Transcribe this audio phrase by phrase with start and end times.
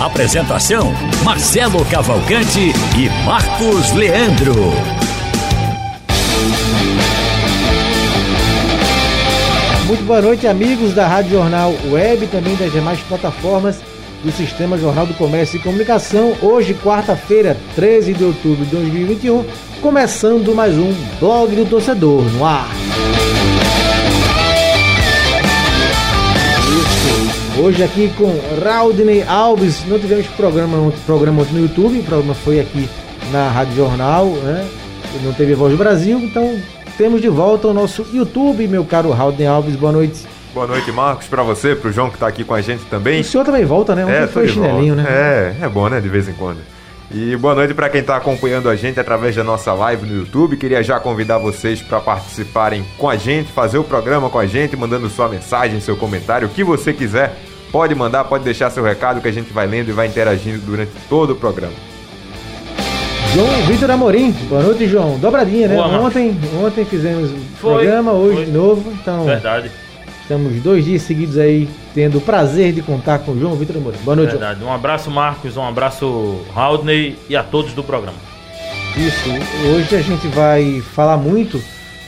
[0.00, 0.92] Apresentação:
[1.24, 4.54] Marcelo Cavalcante e Marcos Leandro.
[9.86, 13.80] Muito boa noite, amigos da Rádio Jornal Web e também das demais plataformas
[14.22, 16.32] do Sistema Jornal do Comércio e Comunicação.
[16.40, 19.44] Hoje, quarta-feira, 13 de outubro de 2021,
[19.82, 22.68] começando mais um Blog do Torcedor no ar.
[27.60, 28.32] Hoje aqui com
[28.64, 32.88] Raudney Alves, não tivemos programa, programa no YouTube, o programa foi aqui
[33.32, 34.64] na Rádio Jornal, né?
[35.24, 36.56] Não teve Voz do Brasil, então
[36.96, 39.74] temos de volta o nosso YouTube, meu caro Rauden Alves.
[39.74, 40.24] Boa noite.
[40.54, 43.20] Boa noite, Marcos, para você, para o João que está aqui com a gente também.
[43.20, 44.04] O senhor também volta, né?
[44.04, 45.10] Ontem é, foi chinelinho, volta.
[45.10, 45.56] né?
[45.60, 46.00] É, é bom, né?
[46.00, 46.58] De vez em quando.
[47.10, 50.58] E boa noite para quem está acompanhando a gente através da nossa live no YouTube.
[50.58, 54.76] Queria já convidar vocês para participarem com a gente, fazer o programa com a gente,
[54.76, 57.34] mandando sua mensagem, seu comentário, o que você quiser.
[57.70, 60.92] Pode mandar, pode deixar seu recado que a gente vai lendo e vai interagindo durante
[61.08, 61.74] todo o programa.
[63.34, 65.18] João Vitor Amorim, boa noite, João.
[65.18, 65.74] Dobradinha, né?
[65.74, 68.44] Boa, ontem, ontem fizemos foi, programa, hoje foi.
[68.46, 68.92] de novo.
[68.92, 69.70] Então, Verdade.
[70.22, 73.98] Estamos dois dias seguidos aí tendo o prazer de contar com o João Vitor Amorim.
[73.98, 74.60] Boa noite, Verdade.
[74.60, 74.70] João.
[74.70, 78.16] Um abraço, Marcos, um abraço, Haldney e a todos do programa.
[78.96, 79.30] Isso.
[79.74, 81.62] Hoje a gente vai falar muito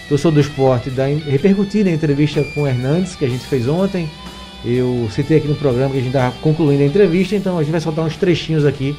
[0.09, 3.69] do Sou do Esporte, da, repercutir na entrevista com o Hernandes que a gente fez
[3.69, 4.11] ontem.
[4.65, 7.73] Eu citei aqui no programa que a gente estava concluindo a entrevista, então a gente
[7.73, 8.95] vai soltar uns trechinhos aqui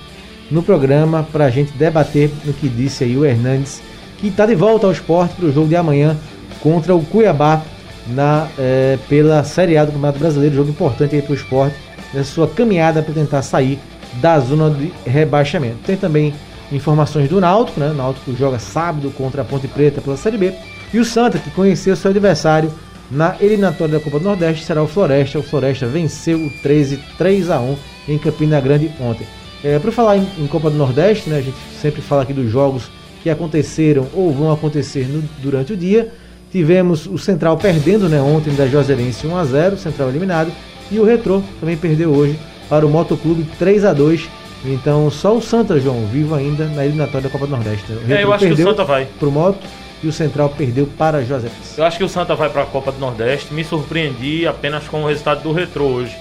[0.50, 3.82] no programa para a gente debater no que disse aí o Hernandes,
[4.18, 6.18] que está de volta ao esporte para o jogo de amanhã
[6.62, 7.64] contra o Cuiabá
[8.08, 11.76] na, é, pela Série A do Campeonato Brasileiro, jogo importante aí para o esporte,
[12.14, 13.80] nessa sua caminhada para tentar sair
[14.16, 15.78] da zona de rebaixamento.
[15.86, 16.34] Tem também
[16.72, 17.90] informações do Náutico, né?
[17.90, 20.54] O Náutico joga sábado contra a Ponte Preta pela Série B.
[20.94, 22.72] E o Santa, que conheceu seu adversário
[23.12, 25.38] na eliminatória da Copa do Nordeste, será o Floresta.
[25.38, 27.76] O Floresta venceu o 13 3 a 1
[28.08, 29.28] em Campina Grande ontem.
[29.64, 32.50] É, para falar em, em, Copa do Nordeste, né, a gente sempre fala aqui dos
[32.50, 32.90] jogos
[33.22, 36.12] que aconteceram ou vão acontecer no, durante o dia.
[36.52, 40.52] Tivemos o Central perdendo né, ontem da Juazeirense 1 a 0 Central eliminado.
[40.90, 44.30] E o Retrô também perdeu hoje para o Motoclube 3 a 2
[44.66, 47.92] Então só o Santa, João, vivo ainda na eliminatória da Copa do Nordeste.
[47.92, 48.00] Né?
[48.08, 49.08] O é, eu acho que o Santa vai.
[49.20, 49.60] Para o Moto
[50.04, 51.78] e o Central perdeu para Juazeirense.
[51.78, 53.54] Eu acho que o Santa vai para a Copa do Nordeste.
[53.54, 56.16] Me surpreendi apenas com o resultado do Retrô hoje.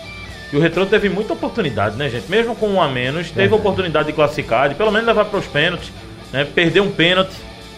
[0.52, 2.28] E o Retrô teve muita oportunidade, né, gente?
[2.28, 5.38] Mesmo com um a menos, teve a oportunidade de classificar, de pelo menos levar para
[5.38, 5.92] os pênaltis,
[6.32, 6.44] né?
[6.44, 7.34] Perdeu um pênalti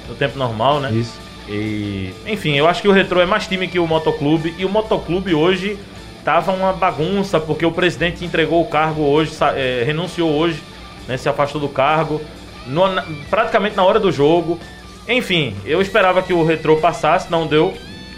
[0.09, 0.91] no tempo normal, né?
[0.91, 1.21] Isso.
[1.49, 4.55] E, enfim, eu acho que o Retrô é mais time que o Motoclube.
[4.59, 5.79] E o Motoclube hoje
[6.25, 10.63] tava uma bagunça, porque o presidente entregou o cargo hoje, é, renunciou hoje,
[11.07, 11.17] né?
[11.17, 12.21] Se afastou do cargo,
[12.67, 12.85] no,
[13.29, 14.59] praticamente na hora do jogo.
[15.09, 17.75] Enfim, eu esperava que o Retrô passasse, não deu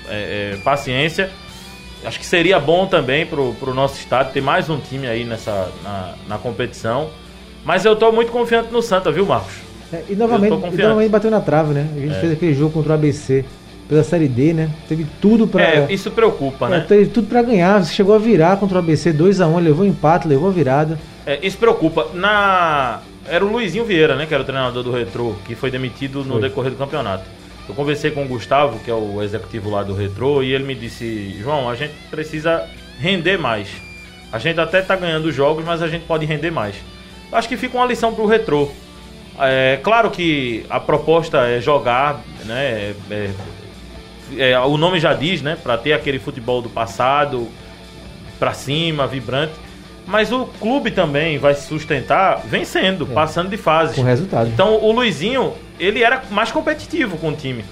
[0.08, 1.30] é, é, paciência.
[2.04, 5.70] Acho que seria bom também pro, pro nosso estado ter mais um time aí nessa,
[5.82, 7.08] na, na competição.
[7.64, 9.54] Mas eu tô muito confiante no Santa, viu, Marcos?
[9.90, 11.88] É, e novamente, e novamente bateu na trave, né?
[11.96, 12.20] A gente é.
[12.20, 13.44] fez aquele jogo contra o ABC
[13.88, 14.70] pela Série D, né?
[14.86, 16.84] Teve tudo para É, isso preocupa, né?
[16.86, 17.82] Teve tudo para ganhar.
[17.82, 20.98] Você chegou a virar contra o ABC 2 a 1 levou empate, levou a virada.
[21.24, 22.08] É, isso preocupa.
[22.12, 26.24] Na era o Luizinho Vieira, né, que era o treinador do Retrô, que foi demitido
[26.24, 26.42] no foi.
[26.42, 27.24] decorrer do campeonato.
[27.68, 30.74] Eu conversei com o Gustavo, que é o executivo lá do Retro, e ele me
[30.74, 32.68] disse: João, a gente precisa
[32.98, 33.68] render mais.
[34.30, 36.76] A gente até está ganhando jogos, mas a gente pode render mais.
[37.32, 38.70] Acho que fica uma lição para o Retro.
[39.38, 42.94] É claro que a proposta é jogar, né?
[43.10, 43.30] É,
[44.36, 45.56] é, é o nome já diz, né?
[45.60, 47.48] Para ter aquele futebol do passado,
[48.38, 49.54] para cima, vibrante.
[50.06, 53.14] Mas o clube também vai se sustentar vencendo, é.
[53.14, 53.94] passando de fase.
[53.94, 54.48] Com resultado.
[54.48, 57.64] Então o Luizinho, ele era mais competitivo com o time.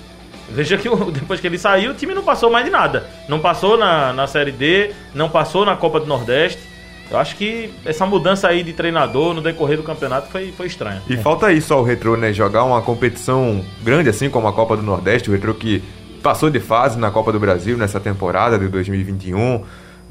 [0.50, 3.06] Veja que depois que ele saiu, o time não passou mais de nada.
[3.28, 6.72] Não passou na, na Série D, não passou na Copa do Nordeste.
[7.10, 11.02] Eu acho que essa mudança aí de treinador no decorrer do campeonato foi, foi estranha.
[11.08, 11.16] E é.
[11.18, 12.32] falta isso ao Retro, né?
[12.32, 15.28] Jogar uma competição grande assim como a Copa do Nordeste.
[15.28, 15.82] O Retro que
[16.22, 19.62] passou de fase na Copa do Brasil nessa temporada de 2021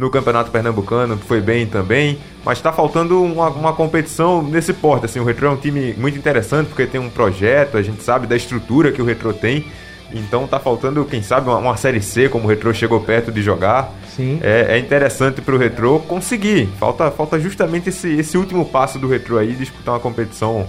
[0.02, 5.06] no Campeonato Pernambucano foi bem também, mas está faltando uma, uma, competição nesse porte.
[5.06, 8.26] Assim, o Retro é um time muito interessante porque tem um projeto, a gente sabe
[8.26, 9.64] da estrutura que o Retro tem.
[10.12, 13.44] Então tá faltando, quem sabe, uma, uma Série C, como o Retro chegou perto de
[13.44, 13.94] jogar.
[14.16, 14.40] Sim.
[14.42, 16.68] É, é interessante para o Retrô conseguir.
[16.80, 20.66] Falta, falta justamente esse, esse último passo do Retrô aí, disputar uma competição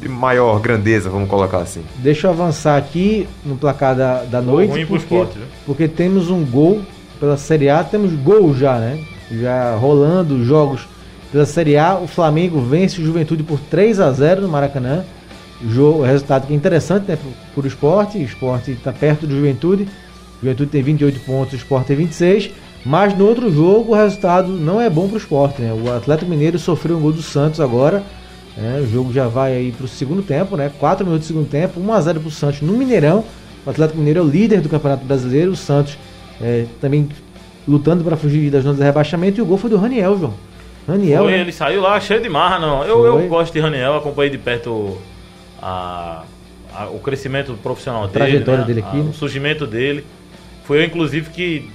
[0.00, 1.82] de maior grandeza, vamos colocar assim.
[1.96, 4.70] Deixa eu avançar aqui no placar da, da noite.
[4.70, 5.46] ruim porque, esporte, viu?
[5.66, 6.80] porque temos um gol
[7.20, 8.98] pela Série A, temos gol já, né?
[9.30, 10.88] Já rolando jogos
[11.30, 11.96] pela Série A.
[11.96, 15.04] O Flamengo vence o Juventude por 3 a 0 no Maracanã.
[15.68, 17.18] Jogo, resultado que é interessante né,
[17.54, 18.16] para o esporte.
[18.16, 19.82] O esporte está perto do Juventude.
[19.82, 22.50] O Juventude tem 28 pontos, o esporte tem 26.
[22.84, 25.60] Mas no outro jogo o resultado não é bom para o esporte.
[25.60, 25.72] Né?
[25.72, 28.02] O Atlético Mineiro sofreu um gol do Santos agora.
[28.56, 28.80] né?
[28.82, 30.72] O jogo já vai aí para o segundo tempo, né?
[30.78, 33.22] 4 minutos do segundo tempo, 1x0 para o Santos no Mineirão.
[33.66, 35.50] O Atlético Mineiro é o líder do Campeonato Brasileiro.
[35.50, 35.98] O Santos
[36.40, 37.08] é, também
[37.68, 39.38] lutando para fugir das zonas de rebaixamento.
[39.38, 40.34] E o gol foi do Raniel, João.
[40.88, 41.40] Raniel, Foi, né?
[41.40, 42.82] ele saiu lá cheio de marra, não.
[42.84, 44.98] Eu, eu gosto de Raniel, acompanhei de perto
[45.60, 46.24] a,
[46.74, 48.12] a- o crescimento profissional dele.
[48.14, 48.66] trajetória né?
[48.66, 49.10] dele aqui, A- né?
[49.10, 50.04] O surgimento dele.
[50.64, 51.70] Foi eu, inclusive, que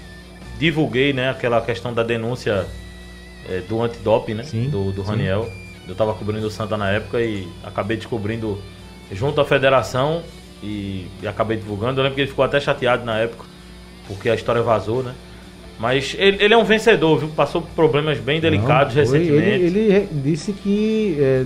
[0.60, 2.66] divulguei né, aquela questão da denúncia
[3.50, 4.44] eh, do antidoping, né?
[4.44, 5.10] Sim, do do sim.
[5.10, 5.48] Raniel.
[5.88, 8.60] Eu estava cobrindo o Santa na época e acabei descobrindo
[9.12, 10.24] junto à federação
[10.64, 12.00] e, e acabei divulgando.
[12.00, 13.46] Eu lembro que ele ficou até chateado na época,
[14.08, 15.14] porque a história vazou, né?
[15.80, 17.28] Mas ele, ele é um vencedor, viu?
[17.30, 19.20] Passou por problemas bem delicados Não, foi.
[19.20, 19.66] recentemente.
[19.66, 21.44] Ele, ele disse que é,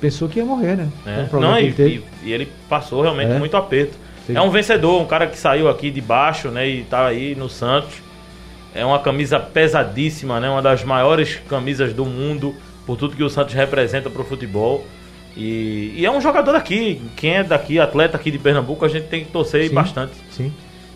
[0.00, 0.88] pensou que ia morrer, né?
[1.04, 1.26] É.
[1.36, 3.38] Um Não, e, ele e- e ele passou realmente É.
[3.38, 3.96] muito aperto.
[4.26, 4.36] Sim.
[4.36, 7.48] É um vencedor, um cara que saiu aqui de baixo, né, e tá aí no
[7.48, 7.94] Santos.
[8.72, 12.54] É uma camisa pesadíssima, né, uma das maiores camisas do mundo,
[12.86, 14.86] por tudo que o Santos representa pro futebol.
[15.36, 19.08] E, e é um jogador daqui, quem é daqui, atleta aqui de Pernambuco, a gente
[19.08, 19.74] tem que torcer Sim.
[19.74, 20.12] bastante.
[20.30, 20.52] Sim.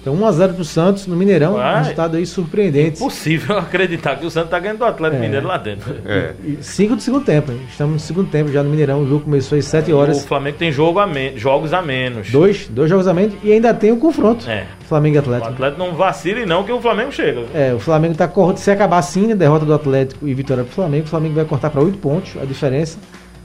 [0.06, 3.00] Então 1x0 pro Santos no Mineirão, um resultado aí surpreendente.
[3.02, 5.26] Impossível acreditar que o Santos tá ganhando do Atlético É.
[5.26, 5.96] Mineiro lá dentro.
[6.06, 6.32] É.
[6.60, 7.60] 5 do segundo tempo, hein?
[7.68, 10.24] estamos no segundo tempo já no Mineirão, o jogo começou às 7 O horas.
[10.24, 12.30] Flamengo tem jogo a jogos a menos.
[12.30, 14.48] Dois, dois jogos a menos e ainda tem o confronto.
[14.48, 14.66] É.
[14.86, 15.52] Flamengo e O Atlético.
[15.54, 17.42] Atlético não vacile não que o Flamengo chega.
[17.52, 21.06] É, o Flamengo tá se acabar assim, né, derrota do Atlético e vitória pro Flamengo,
[21.06, 22.96] o Flamengo vai cortar para 8 pontos a diferença,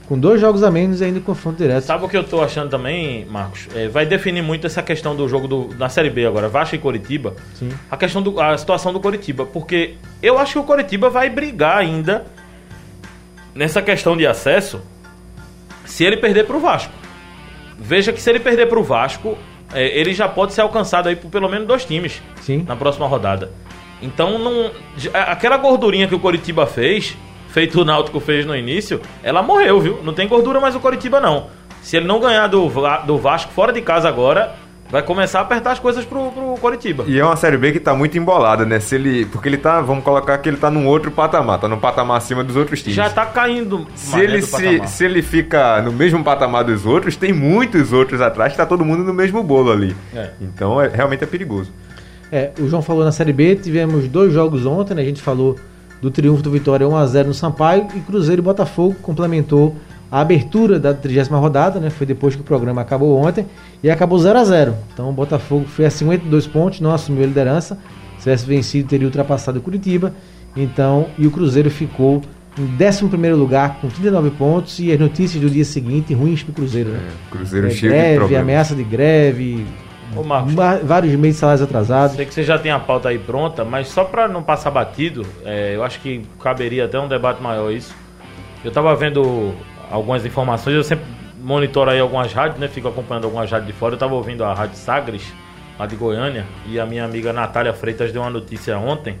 [0.06, 1.84] com dois jogos a menos e ainda confronto direto.
[1.84, 3.68] Sabe o que eu tô achando também, Marcos?
[3.74, 6.78] É, vai definir muito essa questão do jogo do, da Série B agora, Vasco e
[6.78, 7.34] Coritiba.
[7.54, 7.70] Sim.
[7.90, 11.78] A questão do, a situação do Coritiba, porque eu acho que o Coritiba vai brigar
[11.78, 12.24] ainda
[13.54, 14.80] nessa questão de acesso
[15.84, 16.92] se ele perder pro Vasco.
[17.78, 19.36] Veja que se ele perder pro Vasco,
[19.72, 22.64] é, ele já pode ser alcançado aí por pelo menos dois times Sim.
[22.66, 23.50] na próxima rodada.
[24.00, 24.70] Então, não,
[25.14, 27.16] aquela gordurinha que o Coritiba fez,
[27.52, 30.00] feito o Náutico fez no início, ela morreu, viu?
[30.02, 31.48] Não tem gordura mais o Coritiba, não.
[31.82, 32.70] Se ele não ganhar do,
[33.06, 34.54] do Vasco fora de casa agora,
[34.88, 37.04] vai começar a apertar as coisas pro, pro Coritiba.
[37.06, 38.80] E é uma Série B que tá muito embolada, né?
[38.80, 41.78] Se ele, porque ele tá, vamos colocar que ele tá num outro patamar, tá num
[41.78, 42.94] patamar acima dos outros times.
[42.94, 43.86] Já tá caindo.
[43.94, 47.92] Se mané ele, do se, se ele fica no mesmo patamar dos outros, tem muitos
[47.92, 49.94] outros atrás, tá todo mundo no mesmo bolo ali.
[50.14, 50.30] É.
[50.40, 51.70] Então é, realmente é perigoso.
[52.30, 55.02] É, o João falou na Série B, tivemos dois jogos ontem, né?
[55.02, 55.58] A gente falou
[56.02, 59.76] do triunfo do Vitória 1x0 no Sampaio e Cruzeiro e Botafogo complementou
[60.10, 61.88] a abertura da 30 rodada, né?
[61.88, 63.46] Foi depois que o programa acabou ontem
[63.82, 67.26] e acabou 0 a 0 Então o Botafogo foi a 52 pontos, não assumiu a
[67.26, 67.78] liderança.
[68.18, 70.12] Se tivesse vencido, teria ultrapassado o Curitiba.
[70.56, 72.20] Então, e o Cruzeiro ficou
[72.58, 76.54] em 11 lugar com 39 pontos e as notícias do dia seguinte ruins para o
[76.54, 77.00] Cruzeiro, né?
[77.30, 78.42] Cruzeiro É, cheio de greve, problemas.
[78.42, 79.66] ameaça de greve,
[80.16, 80.54] Ô, Marcos.
[80.54, 82.16] vários meses salários atrasados.
[82.16, 85.26] Sei que você já tem a pauta aí pronta, mas só pra não passar batido,
[85.44, 87.94] é, eu acho que caberia até um debate maior isso.
[88.64, 89.54] Eu tava vendo
[89.90, 91.04] algumas informações, eu sempre
[91.42, 92.68] monitoro aí algumas rádios, né?
[92.68, 93.94] Fico acompanhando algumas rádios de fora.
[93.94, 95.32] Eu tava ouvindo a Rádio Sagres,
[95.78, 99.16] lá de Goiânia, e a minha amiga Natália Freitas deu uma notícia ontem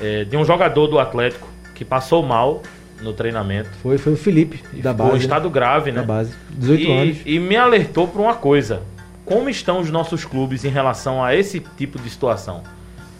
[0.00, 2.62] é, de um jogador do Atlético que passou mal
[3.02, 3.70] no treinamento.
[3.82, 5.16] Foi, foi o Felipe, da base.
[5.16, 6.00] em estado grave, né?
[6.00, 6.06] né?
[6.06, 6.34] Da base.
[6.50, 7.18] 18 e, anos.
[7.26, 8.82] E me alertou para uma coisa.
[9.30, 12.62] Como estão os nossos clubes em relação a esse tipo de situação?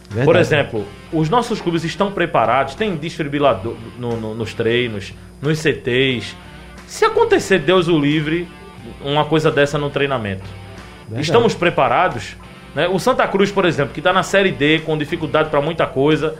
[0.09, 0.27] Verdade.
[0.27, 6.35] Por exemplo, os nossos clubes estão preparados, tem desfibrilador no- no- nos treinos, nos CTs.
[6.89, 8.49] Se acontecer, Deus o livre,
[9.01, 10.43] uma coisa dessa no treinamento.
[11.07, 11.23] Verdade.
[11.23, 12.37] Estamos preparados?
[12.75, 12.87] né?
[12.89, 16.37] O Santa Cruz, por exemplo, que está na Série D, com dificuldade para muita coisa,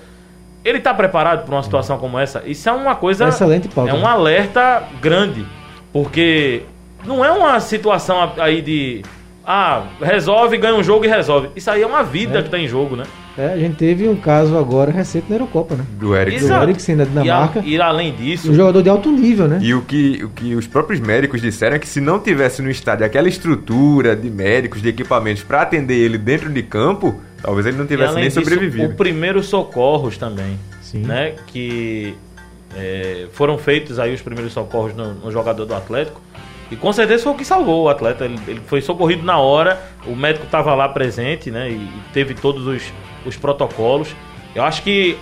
[0.65, 2.43] ele está preparado para uma situação como essa?
[2.47, 3.29] Isso é uma coisa.
[3.29, 3.91] Excelente pauta.
[3.91, 5.45] É um alerta grande.
[5.93, 6.63] Porque
[7.05, 9.03] não é uma situação aí de.
[9.53, 11.49] Ah, resolve, ganha um jogo e resolve.
[11.57, 12.43] Isso aí é uma vida É.
[12.43, 13.03] que está em jogo, né?
[13.37, 15.85] É, a gente teve um caso agora recente na Eurocopa, né?
[15.99, 16.37] Do Eric.
[16.37, 16.65] Exato.
[16.67, 17.59] Eriksen da Dinamarca.
[17.65, 19.59] E, a- e além disso, Um jogador de alto nível, né?
[19.61, 22.71] E o que, o que os próprios médicos disseram é que se não tivesse no
[22.71, 27.77] estádio aquela estrutura de médicos, de equipamentos para atender ele dentro de campo, talvez ele
[27.77, 28.93] não e tivesse além nem disso, sobrevivido.
[28.93, 31.01] o primeiro socorros também, Sim.
[31.01, 31.35] né?
[31.49, 32.15] Que
[32.77, 36.21] é, foram feitos aí os primeiros socorros no, no jogador do Atlético.
[36.71, 38.25] E com certeza foi o que salvou o atleta.
[38.25, 41.69] Ele, ele foi socorrido na hora, o médico estava lá presente, né?
[41.71, 42.93] E, e teve todos os,
[43.27, 44.15] os protocolos.
[44.55, 45.19] Eu acho que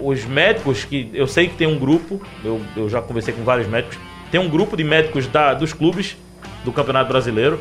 [0.00, 3.66] os médicos, que eu sei que tem um grupo, eu, eu já conversei com vários
[3.66, 3.98] médicos,
[4.30, 6.16] tem um grupo de médicos da, dos clubes
[6.64, 7.58] do Campeonato Brasileiro.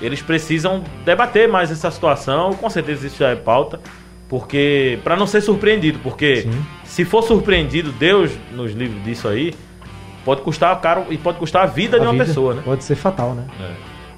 [0.00, 3.80] Eles precisam debater mais essa situação, com certeza isso já é pauta,
[4.28, 6.66] porque para não ser surpreendido, porque Sim.
[6.84, 9.54] se for surpreendido, Deus nos livre disso aí,
[10.26, 12.62] pode custar caro e pode custar a vida a de uma vida pessoa, né?
[12.64, 13.44] Pode ser fatal, né?
[13.60, 13.70] É.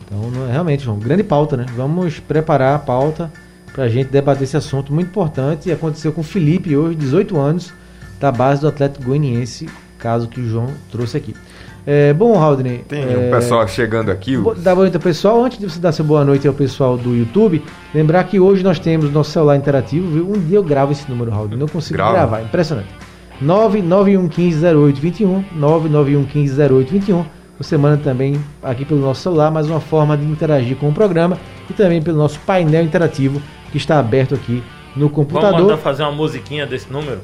[0.06, 1.66] Então, é, realmente, João, grande pauta, né?
[1.76, 3.30] Vamos preparar a pauta
[3.74, 5.68] para a gente debater esse assunto muito importante.
[5.68, 7.74] E aconteceu com o Felipe hoje, 18 anos,
[8.18, 11.34] da base do Atlético Goianiense, caso que o João trouxe aqui.
[11.86, 12.84] É, bom, Haldner.
[12.88, 14.34] Tem é, um pessoal chegando aqui.
[14.34, 14.62] Os...
[14.62, 15.44] Dá boa noite, pessoal.
[15.44, 17.62] Antes de você dar seu boa noite ao pessoal do YouTube,
[17.94, 20.10] lembrar que hoje nós temos nosso celular interativo.
[20.10, 20.30] Viu?
[20.30, 21.58] Um dia eu gravo esse número, Haldner.
[21.58, 22.12] Não consigo Grava.
[22.12, 22.42] gravar.
[22.42, 22.88] Impressionante.
[23.42, 25.45] 991150821.
[25.59, 27.25] 991150821.
[27.59, 31.37] Você manda também aqui pelo nosso celular mais uma forma de interagir com o programa
[31.68, 33.42] e também pelo nosso painel interativo
[33.73, 34.62] que está aberto aqui
[34.95, 35.50] no computador.
[35.52, 37.21] Vamos mandar fazer uma musiquinha desse número?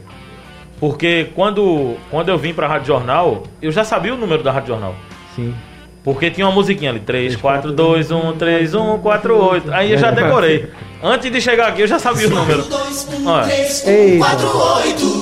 [0.80, 4.68] Porque quando, quando eu vim pra Rádio Jornal, eu já sabia o número da Rádio
[4.68, 4.94] Jornal.
[5.36, 5.54] Sim.
[6.02, 9.72] Porque tinha uma musiquinha ali, 3, 4, 2, 1, 3, 1, 4, 8.
[9.72, 10.68] Aí eu já decorei.
[11.02, 12.62] Antes de chegar aqui, eu já sabia o número.
[12.64, 15.13] 3, 1, 4, 8.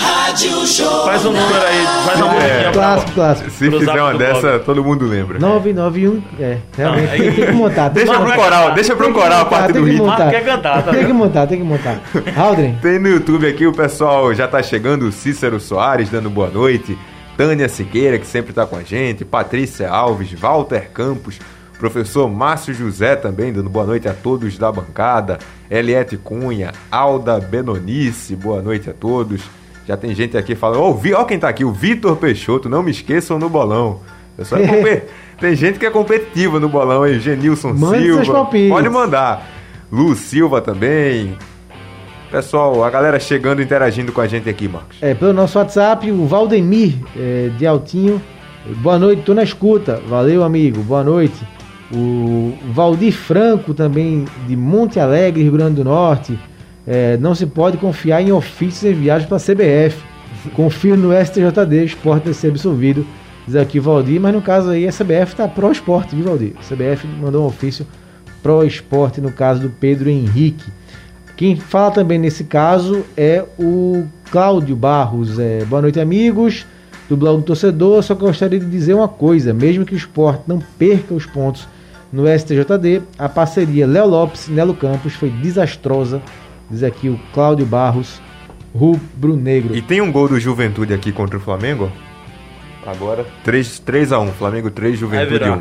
[0.00, 1.04] Rádio Show.
[1.04, 2.72] Faz um número aí, faz uma musiquinha.
[2.72, 3.50] Clássico, clássico.
[3.50, 5.38] Se fizer uma dessa, todo mundo lembra.
[5.38, 7.06] 991, é, realmente.
[7.06, 7.88] Não, aí, tem que montar.
[7.90, 10.06] deixa pro coral, deixa pro coral a parte do ritmo.
[10.06, 12.00] Marco quer cantar, tá Tem que montar, tem que montar.
[12.36, 12.78] Aldrin.
[12.80, 16.96] Tem no YouTube aqui, o pessoal já tá chegando, o Cícero Soares dando boa noite.
[17.36, 19.24] Tânia Siqueira, que sempre tá com a gente.
[19.24, 21.38] Patrícia Alves, Walter Campos.
[21.78, 25.38] Professor Márcio José também, dando boa noite a todos da bancada.
[25.70, 29.40] Eliette Cunha, Alda Benonice, boa noite a todos.
[29.90, 32.92] Já tem gente aqui falando, ó, oh, quem tá aqui, o Vitor Peixoto, não me
[32.92, 33.98] esqueçam no bolão.
[34.38, 35.02] É
[35.38, 38.48] tem gente que é competitiva no bolão aí, Genilson Mande Silva.
[38.68, 39.46] Pode mandar.
[39.90, 41.36] Lu Silva também.
[42.30, 44.96] Pessoal, a galera chegando, interagindo com a gente aqui, Marcos.
[45.02, 48.22] É, pelo nosso WhatsApp, o Valdemir é, de Altinho.
[48.76, 50.00] Boa noite, tô na escuta.
[50.06, 50.82] Valeu, amigo.
[50.82, 51.44] Boa noite.
[51.92, 56.38] O Valdir Franco também, de Monte Alegre, Rio Grande do Norte.
[56.86, 60.02] É, não se pode confiar em ofícios enviados para a CBF.
[60.54, 63.06] Confio no STJD, esporte deve ser absolvido.
[63.46, 66.52] Diz aqui Valdir, mas no caso aí a CBF está pró esporte, viu, Valdir?
[66.58, 67.86] A CBF mandou um ofício
[68.42, 70.70] pró esporte no caso do Pedro Henrique.
[71.36, 75.38] Quem fala também nesse caso é o Cláudio Barros.
[75.38, 76.66] É, boa noite, amigos
[77.08, 78.02] do blog do torcedor.
[78.02, 81.66] Só gostaria de dizer uma coisa: mesmo que o esporte não perca os pontos
[82.12, 86.20] no STJD, a parceria Léo Lopes Nelo Campos foi desastrosa
[86.70, 88.20] Diz aqui o Cláudio Barros,
[88.72, 89.74] rubro-negro.
[89.74, 91.90] E tem um gol do Juventude aqui contra o Flamengo?
[92.86, 93.26] Agora.
[93.42, 95.58] 3, 3 a 1 Flamengo 3, Juventude 1.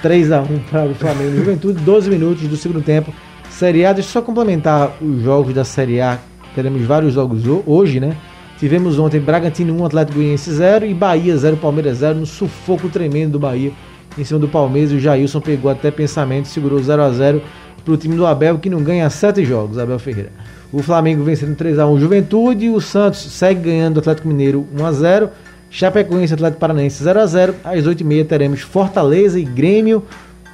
[0.00, 3.12] 3 a 1 para o Flamengo Juventude, 12 minutos do segundo tempo.
[3.50, 6.18] Série A, deixa eu só complementar os jogos da Série A.
[6.54, 8.16] Teremos vários jogos hoje, né?
[8.58, 13.32] Tivemos ontem Bragantino 1, Atlético Goianiense 0 e Bahia 0, Palmeiras 0, no sufoco tremendo
[13.32, 13.72] do Bahia.
[14.16, 17.42] Em cima do Palmeiras, o Jailson pegou até pensamento, segurou 0 a 0
[17.84, 20.30] para o time do Abel, que não ganha sete jogos, Abel Ferreira.
[20.72, 25.28] O Flamengo vencendo 3x1 Juventude, o Santos segue ganhando o Atlético Mineiro 1x0,
[25.70, 30.02] Chapecoense Atlético Paranaense 0x0, às 8h30 teremos Fortaleza e Grêmio,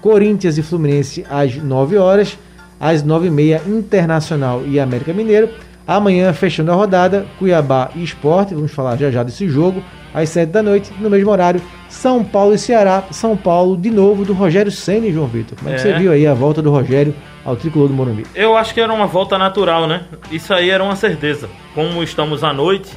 [0.00, 2.36] Corinthians e Fluminense às 9 horas,
[2.78, 5.48] às 9h30 Internacional e América Mineiro,
[5.96, 9.82] amanhã fechando a rodada, Cuiabá e Esporte, vamos falar já já desse jogo,
[10.14, 13.02] às 7 da noite, no mesmo horário, São Paulo e Ceará.
[13.10, 15.58] São Paulo, de novo, do Rogério Senna e João Vitor.
[15.58, 15.98] Como é que você é.
[15.98, 17.12] viu aí a volta do Rogério
[17.44, 18.24] ao tricolor do Morumbi?
[18.34, 20.04] Eu acho que era uma volta natural, né?
[20.30, 21.48] Isso aí era uma certeza.
[21.74, 22.90] Como estamos à noite,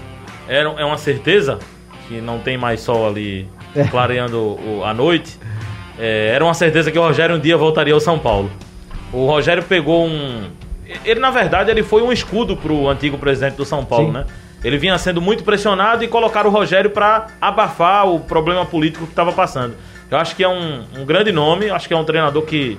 [0.47, 1.57] era, é uma certeza
[2.07, 3.85] que não tem mais sol ali é.
[3.85, 5.39] clareando a noite.
[5.97, 8.51] É, era uma certeza que o Rogério um dia voltaria ao São Paulo.
[9.11, 10.43] O Rogério pegou um.
[11.05, 14.13] Ele, na verdade, ele foi um escudo para o antigo presidente do São Paulo, Sim.
[14.13, 14.25] né?
[14.63, 19.11] Ele vinha sendo muito pressionado e colocaram o Rogério para abafar o problema político que
[19.11, 19.75] estava passando.
[20.09, 22.77] Eu acho que é um, um, grande nome, acho que é um treinador que,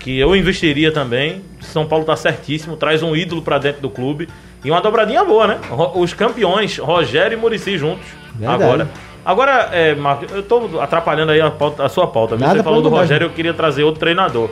[0.00, 1.42] que eu investiria também.
[1.60, 4.28] São Paulo está certíssimo, traz um ídolo para dentro do clube.
[4.64, 5.58] E uma dobradinha boa, né?
[5.94, 8.06] Os campeões, Rogério e Murici juntos.
[8.34, 8.62] Verdade.
[8.62, 8.88] Agora.
[9.24, 12.36] Agora, é, Marco, eu estou atrapalhando aí a, pauta, a sua pauta.
[12.36, 14.50] Nada Você falou do Rogério, eu queria trazer outro treinador.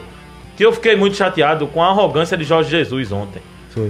[0.59, 3.41] Que eu fiquei muito chateado com a arrogância de Jorge Jesus ontem.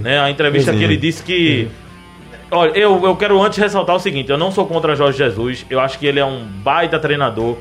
[0.01, 0.19] Né?
[0.19, 1.67] A entrevista que ele disse que.
[2.51, 5.79] Olha, eu, eu quero antes ressaltar o seguinte: eu não sou contra Jorge Jesus, eu
[5.79, 7.57] acho que ele é um baita treinador.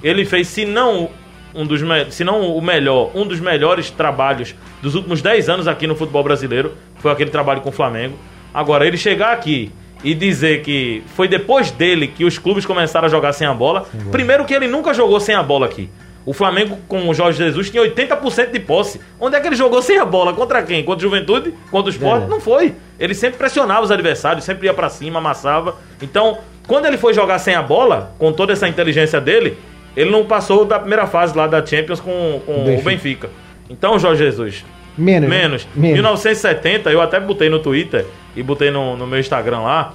[0.00, 1.10] Ele fez, se não
[1.52, 5.88] um dos se não o melhor, um dos melhores trabalhos dos últimos 10 anos aqui
[5.88, 8.16] no futebol brasileiro, foi aquele trabalho com o Flamengo.
[8.54, 9.72] Agora, ele chegar aqui
[10.04, 13.86] e dizer que foi depois dele que os clubes começaram a jogar sem a bola.
[14.12, 15.88] Primeiro que ele nunca jogou sem a bola aqui.
[16.24, 19.00] O Flamengo com o Jorge Jesus tinha 80% de posse.
[19.18, 20.32] Onde é que ele jogou sem a bola?
[20.32, 20.84] Contra quem?
[20.84, 21.52] Contra o Juventude?
[21.70, 22.24] Contra o Sport?
[22.24, 22.26] É.
[22.26, 22.74] Não foi.
[22.98, 25.76] Ele sempre pressionava os adversários, sempre ia para cima, amassava.
[26.00, 29.58] Então, quando ele foi jogar sem a bola, com toda essa inteligência dele,
[29.96, 32.80] ele não passou da primeira fase lá da Champions com, com Benfica.
[32.80, 33.30] o Benfica.
[33.68, 34.64] Então, Jorge Jesus.
[34.96, 35.28] Menos.
[35.28, 35.68] Menos.
[35.74, 35.94] Menos.
[35.94, 39.94] 1970, eu até botei no Twitter e botei no, no meu Instagram lá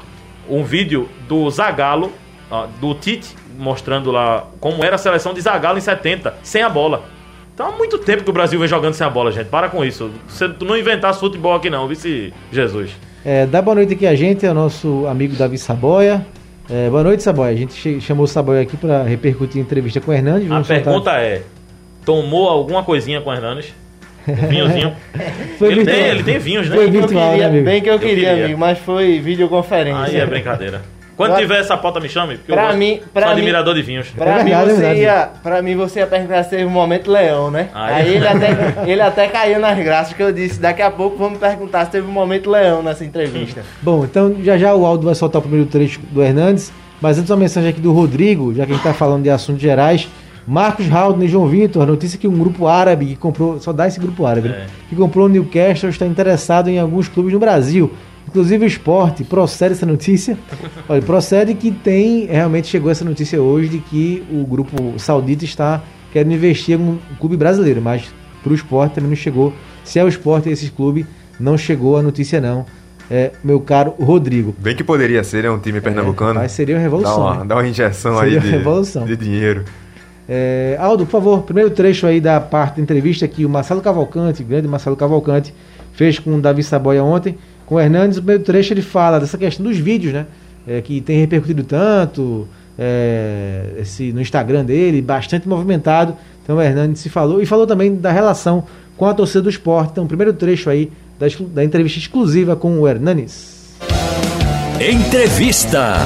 [0.50, 2.12] um vídeo do Zagallo,
[2.80, 7.04] do Tite, mostrando lá como era a seleção de Zagallo em 70, sem a bola.
[7.54, 9.48] Então há muito tempo que o Brasil vem jogando sem a bola, gente.
[9.48, 10.12] Para com isso.
[10.28, 12.92] Você não inventasse futebol aqui não, vice Jesus.
[13.26, 16.26] É, dá boa noite aqui a gente, é o nosso amigo Davi Saboia.
[16.70, 17.52] É, boa noite, Saboia.
[17.52, 20.52] A gente chamou o Saboia aqui para repercutir a entrevista com o Hernandes.
[20.52, 21.42] a pergunta é:
[22.06, 23.74] tomou alguma coisinha com o Hernandes?
[24.28, 24.94] Vinhozinho.
[25.62, 26.76] ele, tem, ele tem vinhos, né?
[26.76, 30.04] Foi virtual, queria, né, bem que eu queria, eu queria, amigo, mas foi videoconferência.
[30.04, 30.82] Aí é brincadeira.
[31.18, 32.38] Quando pra, tiver essa pauta, me chame.
[32.38, 34.08] Porque pra eu mim, pra sou mim, admirador de vinhos.
[34.10, 36.70] Pra, é mim, verdade, você é ia, pra mim, você ia perguntar se teve um
[36.70, 37.70] momento leão, né?
[37.74, 38.50] Ah, Aí ele, até,
[38.86, 40.60] ele até caiu nas graças que eu disse.
[40.60, 43.64] Daqui a pouco vamos perguntar se teve um momento leão nessa entrevista.
[43.82, 46.72] Bom, então já já o Aldo vai soltar o primeiro trecho do Hernandes.
[47.02, 49.62] Mas antes uma mensagem aqui do Rodrigo, já que a gente está falando de assuntos
[49.62, 50.08] gerais.
[50.48, 53.86] Marcos Haldner e João Vitor, a notícia que um grupo árabe que comprou, só dá
[53.86, 54.56] esse grupo árabe, né?
[54.56, 54.60] é.
[54.60, 54.68] né?
[54.88, 57.92] que comprou o Newcastle está interessado em alguns clubes no Brasil.
[58.28, 60.38] Inclusive o esporte, procede essa notícia.
[60.88, 65.82] Olha, procede que tem, realmente chegou essa notícia hoje de que o grupo saudita está
[66.12, 68.04] querendo investir em um clube brasileiro, mas
[68.44, 69.54] para o esporte também não chegou.
[69.84, 71.06] Se é o esporte esse clube,
[71.40, 72.66] não chegou a notícia não.
[73.10, 74.54] É, meu caro Rodrigo.
[74.58, 76.40] Bem que poderia ser, é um time pernambucano.
[76.40, 77.18] É, mas seria uma revolução.
[77.18, 77.46] Dá uma, né?
[77.46, 79.06] dá uma injeção aí de, revolução.
[79.06, 79.64] de dinheiro.
[80.28, 84.44] É, Aldo, por favor, primeiro trecho aí da parte da entrevista que o Marcelo Cavalcante,
[84.44, 85.54] grande Marcelo Cavalcante,
[85.94, 87.38] fez com o Davi Saboia ontem,
[87.68, 88.18] com o Hernandes.
[88.18, 90.26] O primeiro trecho ele fala dessa questão dos vídeos, né?
[90.66, 92.48] É, que tem repercutido tanto
[92.78, 96.18] é, esse, no Instagram dele, bastante movimentado.
[96.44, 98.64] Então o Hernandes se falou e falou também da relação
[98.98, 99.92] com a torcida do esporte.
[99.92, 103.78] Então, primeiro trecho aí da, da entrevista exclusiva com o Hernanes.
[104.80, 105.98] Entrevista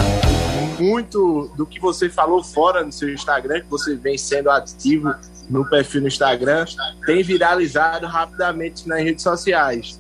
[0.82, 5.14] muito do que você falou fora no seu Instagram, que você vem sendo ativo
[5.50, 6.66] no perfil no Instagram,
[7.06, 10.00] tem viralizado rapidamente nas redes sociais.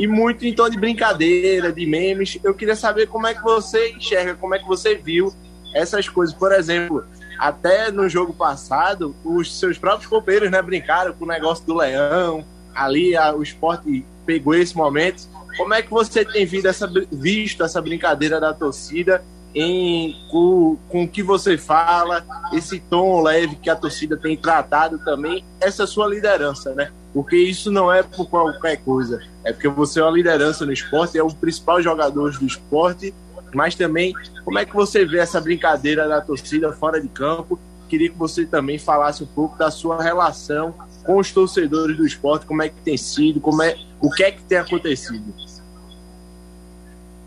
[0.00, 2.38] E muito em tom de brincadeira, de memes.
[2.42, 5.30] Eu queria saber como é que você enxerga, como é que você viu
[5.74, 6.34] essas coisas.
[6.34, 7.04] Por exemplo,
[7.38, 12.42] até no jogo passado, os seus próprios companheiros né, brincaram com o negócio do leão.
[12.74, 15.28] Ali a, o esporte pegou esse momento.
[15.58, 19.22] Como é que você tem visto essa, visto essa brincadeira da torcida
[19.54, 24.98] em com, com o que você fala, esse tom leve que a torcida tem tratado
[25.04, 26.90] também, essa sua liderança, né?
[27.12, 31.18] Porque isso não é por qualquer coisa, é porque você é uma liderança no esporte,
[31.18, 33.12] é o principal jogador do esporte,
[33.52, 37.58] mas também como é que você vê essa brincadeira da torcida fora de campo?
[37.88, 40.72] Queria que você também falasse um pouco da sua relação
[41.04, 44.30] com os torcedores do esporte, como é que tem sido, como é, o que é
[44.30, 45.34] que tem acontecido.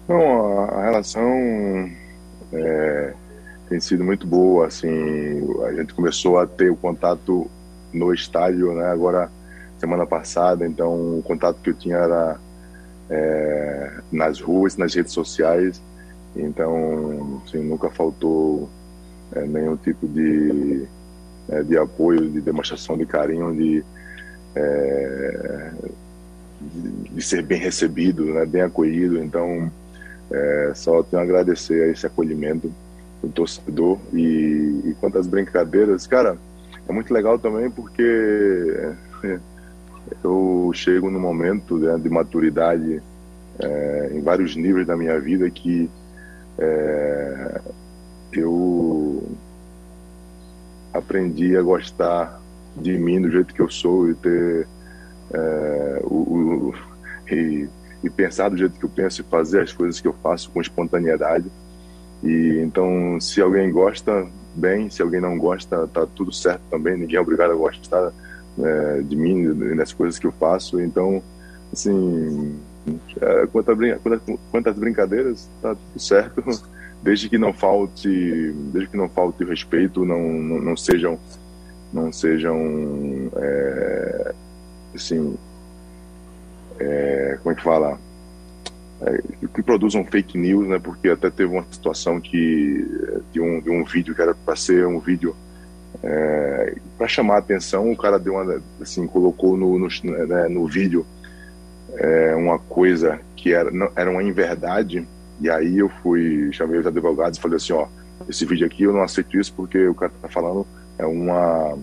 [0.07, 1.23] Bom, a relação
[2.54, 3.13] é,
[3.70, 4.68] tem sido muito boa.
[4.68, 4.88] Assim,
[5.66, 7.50] a gente começou a ter o contato
[7.92, 8.86] no estádio, né?
[8.88, 9.30] Agora
[9.78, 12.39] semana passada, então o contato que eu tinha era
[13.10, 15.82] é, nas ruas, nas redes sociais.
[16.36, 18.70] Então, assim, nunca faltou
[19.34, 20.88] é, nenhum tipo de,
[21.50, 23.84] é, de apoio, de demonstração de carinho, de,
[24.56, 25.72] é,
[26.62, 29.22] de, de, ser bem recebido, né, bem acolhido.
[29.22, 29.72] Então,
[30.34, 32.74] é, só tenho a agradecer a esse acolhimento
[33.22, 34.00] do torcedor.
[34.12, 36.38] E, e quanto às brincadeiras, cara,
[36.88, 39.39] é muito legal também porque é,
[40.24, 43.02] eu chego num momento né, de maturidade
[43.60, 45.89] é, em vários níveis da minha vida que
[46.58, 47.62] é,
[48.34, 49.24] eu
[50.91, 52.41] aprendi a gostar
[52.76, 54.67] de mim do jeito que eu sou e ter
[55.32, 56.74] é, o, o
[57.32, 57.67] e
[58.04, 60.62] e pensar do jeito que eu penso e fazer as coisas que eu faço com
[60.62, 61.46] espontaneidade.
[62.22, 66.98] E então, se alguém gosta, bem, se alguém não gosta, tá tudo certo também.
[66.98, 68.12] Ninguém é obrigado a gostar
[68.60, 70.80] é, de mim, das coisas que eu faço.
[70.80, 71.24] Então,
[71.72, 72.60] assim,
[73.22, 73.48] é,
[74.70, 76.44] às brincadeiras, tá tudo certo.
[77.02, 81.20] Desde que não falte, desde que não falte o respeito, não, não, não sejam,
[81.92, 84.34] não sejam, é,
[84.96, 85.36] assim,
[86.79, 87.99] é, como é que fala?
[89.01, 89.21] É,
[89.53, 90.79] que produzam fake news, né?
[90.79, 92.86] Porque até teve uma situação que
[93.31, 95.36] de um, de um vídeo que era para ser um vídeo
[96.01, 99.88] é, para chamar a atenção, o cara deu uma, assim, colocou no, no,
[100.27, 101.05] né, no vídeo
[101.95, 105.07] é, uma coisa que era, não, era uma inverdade,
[105.39, 107.88] e aí eu fui, chamei os advogados e falei assim, ó,
[108.27, 110.65] esse vídeo aqui eu não aceito isso porque o cara tá falando
[110.97, 111.77] é uma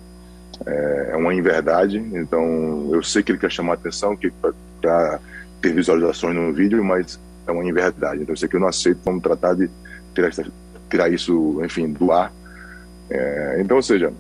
[0.67, 1.99] é, é uma inverdade.
[1.99, 4.33] Então, eu sei que ele quer chamar atenção, que
[4.81, 5.21] para
[5.61, 8.23] ter visualizações no vídeo, mas é uma inverdade.
[8.23, 9.01] Então, sei que eu não aceito.
[9.05, 9.69] Vamos tratar de
[10.15, 10.31] tirar,
[10.89, 12.33] tirar isso, enfim, do ar.
[13.11, 14.13] É, então, ou seja,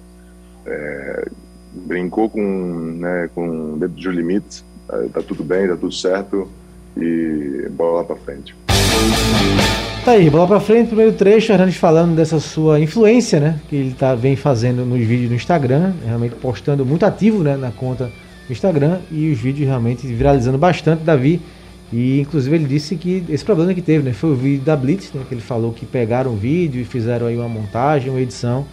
[0.66, 1.28] é,
[1.72, 4.64] brincou com, né, com dentro dos limites.
[5.12, 6.50] Tá tudo bem, tá tudo certo
[6.96, 8.54] e bola para frente.
[10.04, 13.60] Tá aí, bola pra frente, primeiro trecho, Hernandes falando dessa sua influência, né?
[13.68, 17.70] Que ele tá, vem fazendo nos vídeos no Instagram, realmente postando muito ativo né, na
[17.70, 18.10] conta
[18.52, 21.40] Instagram e os vídeos realmente viralizando bastante, Davi.
[21.92, 24.12] E inclusive ele disse que esse problema que teve, né?
[24.12, 25.22] Foi o vídeo da Blitz, né?
[25.28, 28.64] Que ele falou que pegaram o vídeo e fizeram aí uma montagem, uma edição.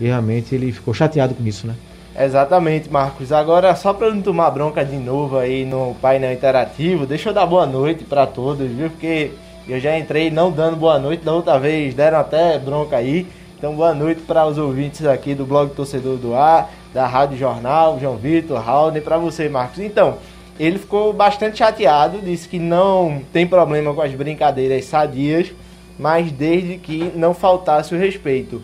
[0.00, 1.74] E realmente ele ficou chateado com isso, né?
[2.18, 3.32] Exatamente, Marcos.
[3.32, 7.46] Agora, só para não tomar bronca de novo aí no painel interativo, deixa eu dar
[7.46, 8.90] boa noite para todos, viu?
[8.90, 9.30] Porque
[9.68, 13.26] eu já entrei não dando boa noite, da outra vez deram até bronca aí.
[13.66, 17.98] Então, boa noite para os ouvintes aqui do blog Torcedor do Ar, da Rádio Jornal,
[17.98, 19.80] João Vitor, Raul, e para você, Marcos.
[19.80, 20.18] Então,
[20.56, 25.48] ele ficou bastante chateado, disse que não tem problema com as brincadeiras sadias,
[25.98, 28.62] mas desde que não faltasse o respeito.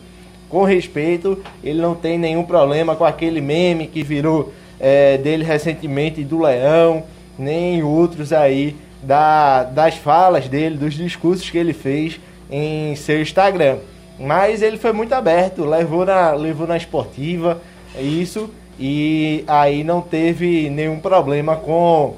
[0.48, 6.22] Com respeito, ele não tem nenhum problema com aquele meme que virou é, dele recentemente
[6.22, 7.02] do Leão,
[7.36, 13.78] nem outros aí da, das falas dele, dos discursos que ele fez em seu Instagram.
[14.22, 17.60] Mas ele foi muito aberto, levou na, levou na esportiva
[17.98, 22.14] isso e aí não teve nenhum problema com,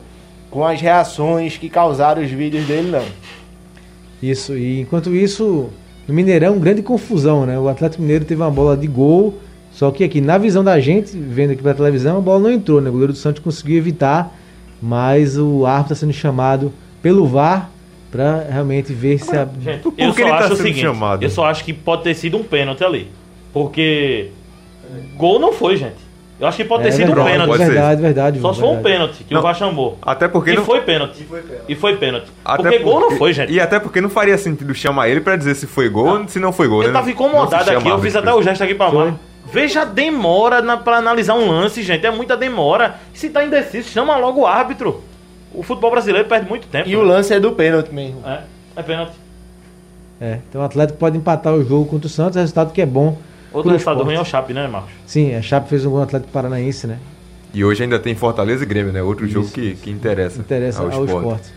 [0.50, 3.04] com as reações que causaram os vídeos dele, não.
[4.22, 5.70] Isso, e enquanto isso,
[6.06, 7.58] no Mineirão, grande confusão, né?
[7.58, 9.34] O Atlético Mineiro teve uma bola de gol,
[9.72, 12.80] só que aqui, na visão da gente, vendo aqui pela televisão, a bola não entrou,
[12.80, 12.88] né?
[12.88, 14.32] O goleiro do Santos conseguiu evitar
[14.84, 17.70] mas o árbitro está sendo chamado pelo VAR
[18.14, 19.44] para realmente ver se a.
[19.60, 21.22] Gente, Por eu só ele tá acho tá o seguinte, chamado?
[21.24, 23.10] eu só acho que pode ter sido um pênalti ali.
[23.52, 24.30] Porque
[25.16, 26.04] gol não foi, gente.
[26.38, 27.58] Eu acho que pode ter é, sido verdade, um pênalti.
[27.58, 28.40] Verdade, verdade.
[28.40, 29.98] Só se foi um pênalti que não, o VAR chamou.
[30.00, 30.64] Até porque e não...
[30.64, 31.22] foi pênalti.
[31.22, 31.64] E foi pênalti.
[31.68, 32.26] E foi pênalti.
[32.44, 33.52] Até porque, porque, gol não foi, gente.
[33.52, 36.38] E até porque não faria sentido chamar ele para dizer se foi gol ou se
[36.38, 36.82] não foi gol.
[36.82, 36.94] Eu né?
[36.94, 39.14] tava incomodado aqui, eu fiz até o gesto aqui pra Mar.
[39.52, 42.06] Veja a demora na, pra analisar um lance, gente.
[42.06, 42.96] É muita demora.
[43.12, 45.02] Se tá indeciso, chama logo o árbitro
[45.54, 46.88] o futebol brasileiro perde muito tempo.
[46.88, 46.98] E né?
[46.98, 48.20] o lance é do pênalti mesmo.
[48.26, 48.40] É,
[48.76, 49.12] é pênalti.
[50.20, 53.18] É, então o Atlético pode empatar o jogo contra o Santos, resultado que é bom.
[53.52, 54.90] Outro resultado ruim é o Chape, né, Marcos?
[55.06, 56.98] Sim, a Chape fez um gol Atlético Paranaense, né?
[57.52, 59.00] E hoje ainda tem Fortaleza e Grêmio, né?
[59.00, 60.40] Outro Isso, jogo que, que interessa.
[60.40, 61.26] Interessa ao, ao esporte.
[61.26, 61.52] esporte.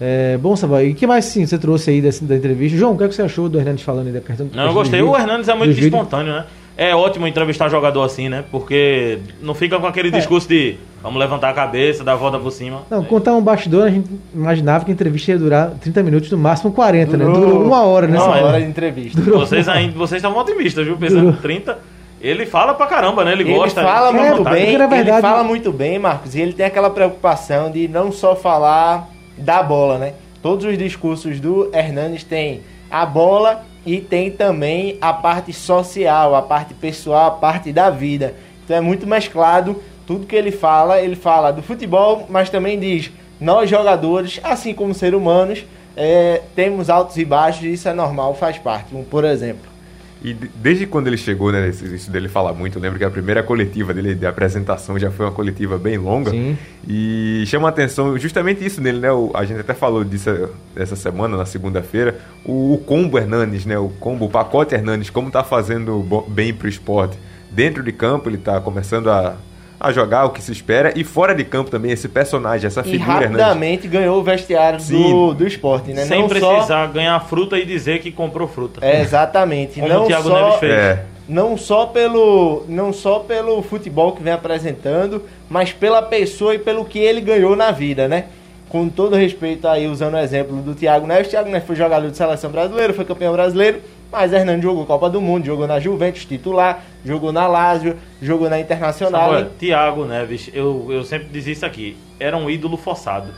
[0.00, 2.76] É, bom, Sabá, e o que mais sim, você trouxe aí dessa, da entrevista?
[2.76, 4.74] João, o que, é que você achou do Hernandes falando aí da questão Não, eu
[4.74, 5.02] gostei.
[5.02, 6.44] O Hernandes é muito espontâneo, né?
[6.80, 8.44] É ótimo entrevistar jogador assim, né?
[8.52, 10.10] Porque não fica com aquele é.
[10.12, 12.82] discurso de vamos levantar a cabeça, dar a volta por cima.
[12.88, 16.38] Não, contar um bastidor, a gente imaginava que a entrevista ia durar 30 minutos, no
[16.38, 17.24] máximo 40, né?
[17.24, 17.46] Durou, né?
[17.46, 18.46] Durou uma hora nessa uma hora.
[18.46, 19.20] hora de entrevista.
[19.20, 20.96] Durou vocês ainda, vocês estavam otimistas, viu?
[20.96, 21.42] Pensando Durou.
[21.42, 21.78] 30.
[22.20, 23.32] Ele fala pra caramba, né?
[23.32, 23.82] Ele, ele gosta.
[23.82, 27.72] Fala muito é, bem, verdade, ele fala muito bem, Marcos, e ele tem aquela preocupação
[27.72, 30.12] de não só falar da bola, né?
[30.40, 36.42] Todos os discursos do Hernandes têm a bola e tem também a parte social, a
[36.42, 38.34] parte pessoal, a parte da vida.
[38.64, 39.82] Então é muito mesclado.
[40.06, 44.92] Tudo que ele fala, ele fala do futebol, mas também diz nós jogadores, assim como
[44.92, 45.64] seres humanos,
[45.96, 48.94] é, temos altos e baixos e isso é normal, faz parte.
[48.94, 49.77] Um, por exemplo.
[50.22, 53.42] E desde quando ele chegou, né, isso dele falar muito, eu lembro que a primeira
[53.42, 56.32] coletiva dele de apresentação já foi uma coletiva bem longa.
[56.32, 56.58] Sim.
[56.86, 59.12] E chama a atenção justamente isso nele, né?
[59.12, 60.30] O, a gente até falou disso
[60.74, 62.18] essa semana, na segunda-feira.
[62.44, 63.78] O, o, combo Hernandes, né?
[63.78, 67.16] O combo, o pacote Hernandes, como tá fazendo bem pro esporte.
[67.50, 69.36] Dentro de campo, ele tá começando a
[69.80, 73.22] a jogar o que se espera e fora de campo também esse personagem, essa figura.
[73.22, 73.90] E rapidamente Hernandes.
[73.90, 76.04] ganhou o vestiário do, do esporte, né?
[76.04, 76.86] Sem não precisar só...
[76.88, 78.84] ganhar fruta e dizer que comprou fruta.
[78.84, 79.80] É, exatamente.
[79.80, 80.34] Como não o Thiago só...
[80.34, 80.72] Neves fez.
[80.72, 81.04] É.
[81.28, 86.86] Não só, pelo, não só pelo futebol que vem apresentando, mas pela pessoa e pelo
[86.86, 88.24] que ele ganhou na vida, né?
[88.70, 92.10] Com todo respeito aí, usando o exemplo do Thiago Neves, o Thiago Neves foi jogador
[92.10, 96.24] de seleção brasileira, foi campeão brasileiro, mas Hernando jogou Copa do Mundo, jogou na Juventus
[96.24, 99.32] titular, jogou na Lazio, jogou na Internacional.
[99.32, 103.32] Samuel, Thiago Neves, eu, eu sempre dizia isso aqui, era um ídolo forçado.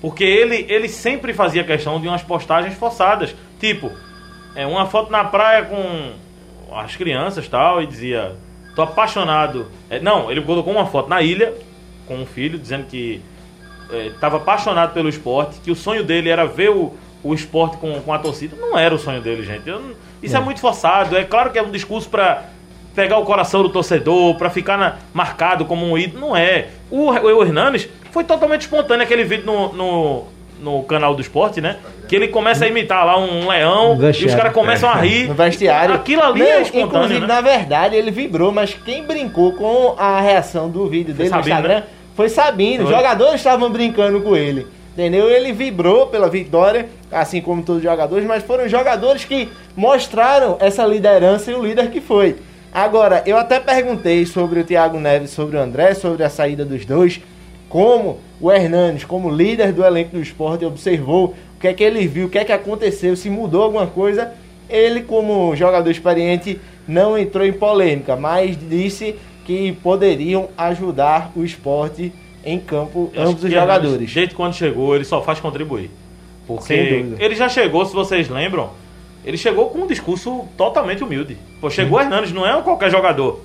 [0.00, 3.34] Porque ele, ele sempre fazia questão de umas postagens forçadas.
[3.58, 3.90] Tipo,
[4.54, 6.12] é, uma foto na praia com
[6.74, 8.34] as crianças tal, e dizia,
[8.74, 9.66] tô apaixonado.
[9.90, 11.52] É, não, ele colocou uma foto na ilha
[12.06, 13.22] com um filho, dizendo que
[14.14, 18.00] estava é, apaixonado pelo esporte, que o sonho dele era ver o, o esporte com,
[18.00, 18.56] com a torcida.
[18.56, 19.68] Não era o sonho dele, gente.
[19.68, 20.38] Eu, isso é.
[20.38, 20.42] é.
[20.42, 21.16] muito forçado.
[21.16, 22.44] É claro que é um discurso para
[22.94, 26.20] pegar o coração do torcedor, para ficar na, marcado como um ídolo.
[26.20, 26.68] Não é.
[26.90, 30.24] O, o Hernanes foi totalmente espontâneo aquele vídeo no, no,
[30.60, 31.76] no canal do esporte, né?
[32.08, 35.28] Que ele começa a imitar lá um leão e os caras começam a rir.
[35.28, 35.94] No vestiário.
[35.94, 37.26] Aquilo ali Não, é espontâneo, Inclusive, né?
[37.26, 41.54] na verdade, ele vibrou, mas quem brincou com a reação do vídeo dele no Sabino,
[41.54, 41.84] Instagram né?
[42.16, 42.84] foi Sabino.
[42.84, 44.66] Os jogadores estavam brincando com ele.
[44.92, 45.30] Entendeu?
[45.30, 50.84] Ele vibrou pela vitória, assim como todos os jogadores, mas foram jogadores que mostraram essa
[50.84, 52.36] liderança e o líder que foi.
[52.72, 56.84] Agora, eu até perguntei sobre o Thiago Neves, sobre o André, sobre a saída dos
[56.84, 57.20] dois,
[57.68, 62.06] como o Hernandes, como líder do elenco do esporte, observou o que é que ele
[62.06, 64.32] viu, o que é que aconteceu, se mudou alguma coisa.
[64.68, 72.12] Ele, como jogador experiente, não entrou em polêmica, mas disse que poderiam ajudar o esporte
[72.44, 74.14] em campo, Eu ambos os Hernandes, jogadores.
[74.14, 75.90] Desde quando chegou, ele só faz contribuir.
[76.46, 77.24] Sem Porque dúvida.
[77.24, 78.70] ele já chegou, se vocês lembram,
[79.24, 81.36] ele chegou com um discurso totalmente humilde.
[81.60, 83.40] Pô, chegou Hernandes, não é qualquer jogador.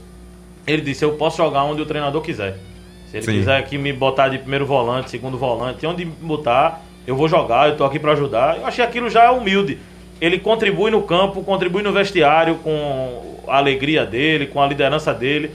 [0.66, 2.58] Ele disse, eu posso jogar onde o treinador quiser.
[3.12, 3.32] Se ele Sim.
[3.34, 7.70] quiser aqui me botar de primeiro volante, segundo volante, onde me botar, eu vou jogar,
[7.70, 8.58] eu tô aqui pra ajudar.
[8.58, 9.78] Eu achei aquilo já humilde.
[10.20, 15.52] Ele contribui no campo, contribui no vestiário com a alegria dele, com a liderança dele.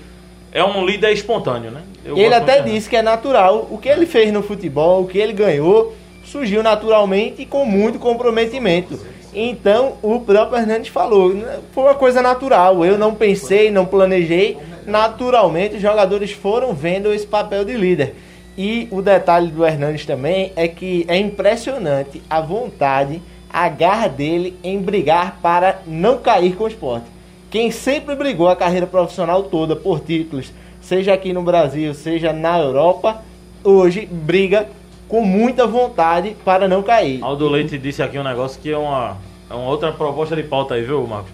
[0.52, 1.82] É um líder espontâneo, né?
[2.04, 3.68] Eu ele até disse que é natural.
[3.70, 7.98] O que ele fez no futebol, o que ele ganhou, surgiu naturalmente e com muito
[7.98, 8.98] comprometimento.
[9.32, 12.84] Então, o próprio Hernandes falou, né, foi uma coisa natural.
[12.84, 14.58] Eu não pensei, não planejei.
[14.86, 18.14] Naturalmente, os jogadores foram vendo esse papel de líder.
[18.58, 24.56] E o detalhe do Hernandes também é que é impressionante a vontade, a garra dele
[24.64, 27.06] em brigar para não cair com o esporte.
[27.50, 32.60] Quem sempre brigou a carreira profissional toda por títulos, seja aqui no Brasil, seja na
[32.60, 33.22] Europa,
[33.64, 34.68] hoje briga
[35.08, 37.20] com muita vontade para não cair.
[37.20, 39.16] Aldo Leite disse aqui um negócio que é uma,
[39.50, 41.32] é uma outra proposta de pauta aí, viu, Marcos?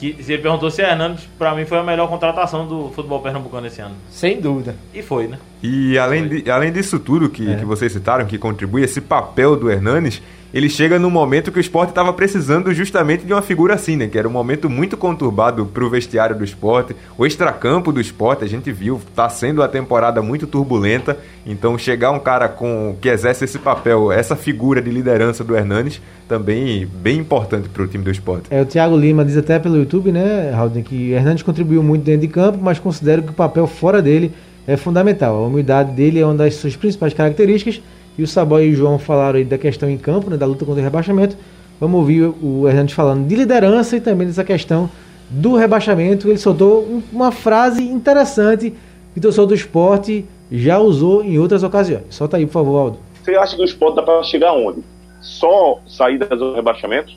[0.00, 3.66] Que, se ele perguntou se Hernandes, pra mim, foi a melhor contratação do futebol pernambucano
[3.68, 3.94] esse ano.
[4.10, 4.74] Sem dúvida.
[4.92, 5.38] E foi, né?
[5.62, 7.56] E além, de- além disso tudo que, É.
[7.56, 10.22] que vocês citaram, que contribui, esse papel do Hernanes,
[10.54, 14.06] ele chega num momento que o esporte estava precisando justamente de uma figura assim, né?
[14.06, 16.96] Que era um momento muito conturbado para o vestiário do esporte.
[17.18, 21.18] O extracampo do esporte, a gente viu, tá sendo uma temporada muito turbulenta.
[21.44, 26.00] Então chegar um cara com que exerce esse papel, essa figura de liderança do Hernanes,
[26.26, 28.46] também bem importante para o time do esporte.
[28.50, 32.22] É, o Thiago Lima diz até pelo YouTube, né, Raul, que Hernandes contribuiu muito dentro
[32.22, 34.32] de campo, mas considero que o papel fora dele
[34.68, 35.34] é fundamental.
[35.42, 37.80] A humildade dele é uma das suas principais características.
[38.18, 40.64] E o Saboy e o João falaram aí da questão em campo, né, da luta
[40.64, 41.36] contra o rebaixamento.
[41.80, 44.90] Vamos ouvir o Hernandes falando de liderança e também dessa questão
[45.30, 46.28] do rebaixamento.
[46.28, 48.74] Ele soltou um- uma frase interessante
[49.14, 52.02] que o torcedor do esporte já usou em outras ocasiões.
[52.10, 52.98] Solta aí, por favor, Aldo.
[53.22, 54.80] Você acha que o esporte dá para chegar onde?
[55.20, 57.12] Só sair de rebaixamento?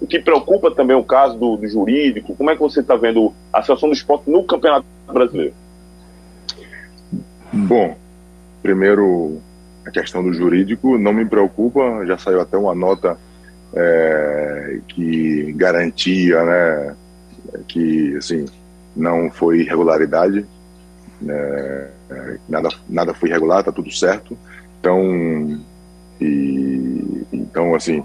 [0.00, 2.34] O que preocupa também o caso do, do jurídico.
[2.36, 5.52] Como é que você está vendo a situação do esporte no Campeonato Brasileiro?
[7.52, 7.96] Bom,
[8.62, 9.40] primeiro
[9.86, 13.16] a questão do jurídico não me preocupa, já saiu até uma nota
[13.74, 16.96] é, que garantia, né,
[17.66, 18.44] que assim
[18.94, 20.44] não foi irregularidade,
[21.20, 21.88] né,
[22.48, 24.36] nada nada foi irregular, tá tudo certo.
[24.78, 25.58] Então
[26.20, 28.04] e então assim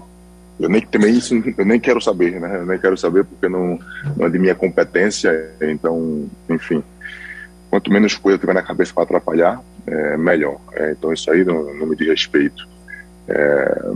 [0.58, 2.58] eu nem também isso eu nem quero saber, né?
[2.58, 3.78] Eu nem quero saber porque não,
[4.16, 5.50] não é de minha competência.
[5.60, 6.82] Então, enfim,
[7.74, 10.60] quanto menos coisa tiver na cabeça para atrapalhar, é melhor.
[10.74, 12.68] É, então isso aí não, não me diz respeito.
[13.26, 13.92] É,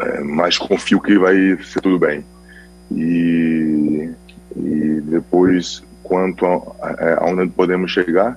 [0.00, 2.24] é, mas confio que vai ser tudo bem.
[2.90, 4.10] E,
[4.56, 8.36] e depois, quanto a, aonde podemos chegar,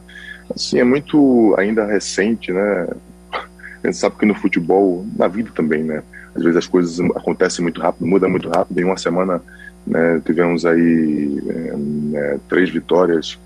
[0.56, 2.88] assim, é muito ainda recente, né?
[3.34, 6.04] A gente sabe que no futebol, na vida também, né?
[6.36, 8.80] Às vezes as coisas acontecem muito rápido, muda muito rápido.
[8.80, 9.42] Em uma semana
[9.88, 13.40] né, tivemos aí é, é, três vitórias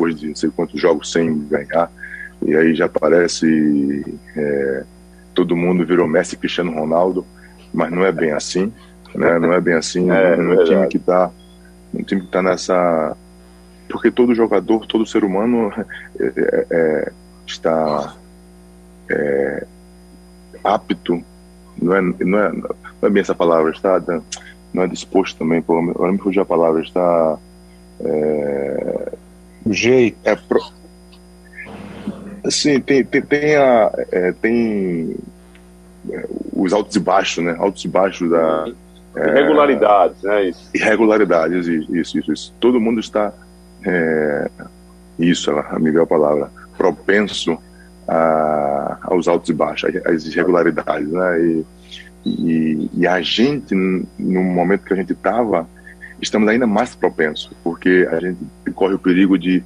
[0.00, 1.92] depois de não sei quantos jogos sem ganhar.
[2.42, 4.02] E aí já parece
[4.34, 4.84] é,
[5.34, 7.26] todo mundo virou Messi Cristiano Ronaldo,
[7.72, 8.72] mas não é bem assim.
[9.14, 9.38] Né?
[9.38, 10.08] Não é bem assim.
[10.10, 10.70] É, um, verdade.
[10.70, 11.30] time que está
[11.92, 13.14] um time que tá nessa
[13.88, 15.70] porque todo jogador, todo ser humano
[16.18, 17.12] é, é, é,
[17.46, 18.14] está
[19.10, 19.66] é,
[20.64, 21.22] apto,
[21.80, 22.68] não é, não, é, não
[23.02, 24.00] é bem essa palavra, está
[24.72, 27.36] não é disposto também, pô, agora me fugiu a palavra, está
[28.04, 29.12] é,
[29.66, 30.18] jeito.
[30.24, 30.60] É pro,
[32.44, 35.16] assim, tem, tem, tem, a, é, tem
[36.10, 37.56] é, os altos e baixos, né?
[37.58, 38.66] Altos e baixos da
[39.16, 40.44] Irregularidades, né?
[40.44, 40.70] Isso.
[40.74, 42.54] irregularidades, isso, isso, isso.
[42.60, 43.32] Todo mundo está,
[43.84, 44.48] é,
[45.18, 47.58] isso, a melhor palavra, propenso
[48.06, 51.40] a, aos altos e baixos, às irregularidades, né?
[51.40, 51.66] E,
[52.24, 55.66] e, e a gente, no momento que a gente estava,
[56.20, 58.38] estamos ainda mais propensos, porque a gente
[58.74, 59.62] corre o perigo de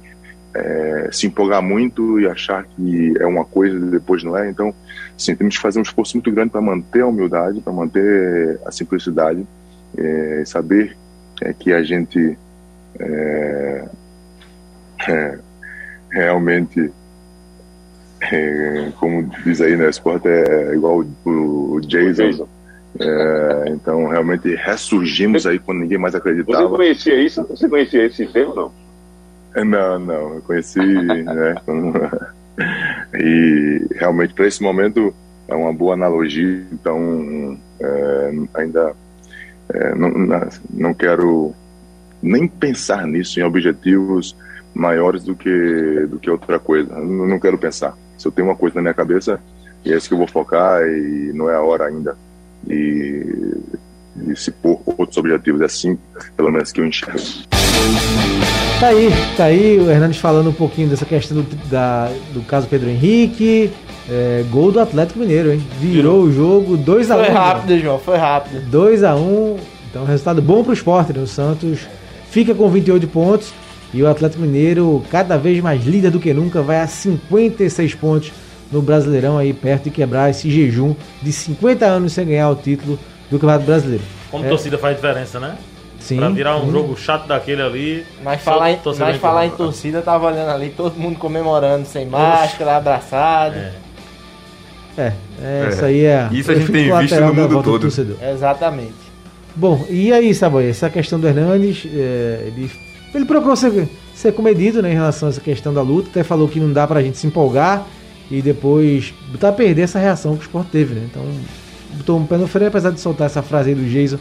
[0.53, 4.49] é, se empolgar muito e achar que é uma coisa e depois não é.
[4.49, 4.73] Então,
[5.17, 8.71] sim, temos que fazer um esforço muito grande para manter a humildade, para manter a
[8.71, 9.45] simplicidade,
[9.97, 10.97] é, saber
[11.41, 12.37] é, que a gente
[12.99, 13.85] é,
[15.07, 15.37] é,
[16.09, 16.91] realmente,
[18.21, 22.47] é, como diz aí, né, esporte é igual o, o Jason.
[22.99, 26.67] É, então, realmente ressurgimos aí quando ninguém mais acreditava.
[26.67, 27.43] Você conhecia isso?
[27.49, 28.71] Você conhecia esse termo, não?
[29.63, 31.55] Não, não, eu conheci, né?
[33.13, 35.13] e realmente para esse momento
[35.47, 38.93] é uma boa analogia, então é, ainda
[39.69, 40.11] é, não,
[40.69, 41.53] não quero
[42.21, 44.35] nem pensar nisso em objetivos
[44.73, 46.91] maiores do que do que outra coisa.
[46.93, 47.97] Eu não quero pensar.
[48.17, 49.39] Se eu tenho uma coisa na minha cabeça,
[49.85, 52.17] é isso que eu vou focar e não é a hora ainda.
[52.69, 53.57] E,
[54.27, 55.97] e se pôr outros objetivos, é assim,
[56.35, 57.19] pelo menos que eu enxergo.
[58.79, 62.67] Tá aí, tá aí o Hernandes falando um pouquinho dessa questão do, da, do caso
[62.67, 63.71] Pedro Henrique.
[64.09, 65.63] É, gol do Atlético Mineiro, hein?
[65.79, 67.07] Virou o jogo 2x1.
[67.07, 67.79] Foi um, rápido, né?
[67.79, 68.69] João, foi rápido.
[68.69, 69.59] 2x1.
[69.89, 71.21] Então, resultado bom pro esporte, né?
[71.21, 71.87] O Santos
[72.29, 73.53] fica com 28 pontos.
[73.93, 78.31] E o Atlético Mineiro, cada vez mais líder do que nunca, vai a 56 pontos
[78.71, 82.99] no Brasileirão, aí perto de quebrar esse jejum de 50 anos sem ganhar o título
[83.29, 84.03] do Campeonato Brasileiro.
[84.31, 84.49] Como é.
[84.49, 85.57] torcida faz diferença, né?
[85.99, 86.17] Sim.
[86.17, 88.05] Pra virar um jogo chato daquele ali.
[88.23, 92.77] Mas falar, em, mas falar em torcida, tava olhando ali, todo mundo comemorando sem máscara,
[92.77, 93.55] abraçado.
[93.55, 93.73] É.
[94.97, 96.29] É, é, isso aí é.
[96.31, 97.87] Isso a gente tem visto no mundo todo.
[97.87, 98.93] Exatamente.
[99.55, 102.69] Bom, e aí, Saboia, essa questão do Hernandes, é, ele,
[103.13, 106.47] ele procurou ser, ser comedido né, em relação a essa questão da luta, até falou
[106.47, 107.85] que não dá pra gente se empolgar
[108.29, 111.07] e depois botar a perder essa reação que o esporte teve, né?
[111.09, 111.23] Então,
[111.93, 114.17] botou um pé no freio, apesar de soltar essa frase aí do Jason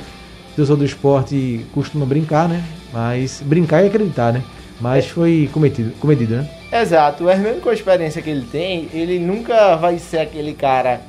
[0.55, 2.63] pessoa do esporte costuma brincar, né?
[2.93, 4.43] Mas brincar e acreditar, né?
[4.81, 6.49] Mas foi cometido, cometido, né?
[6.73, 7.25] Exato.
[7.25, 11.01] O Hernando, com a experiência que ele tem, ele nunca vai ser aquele cara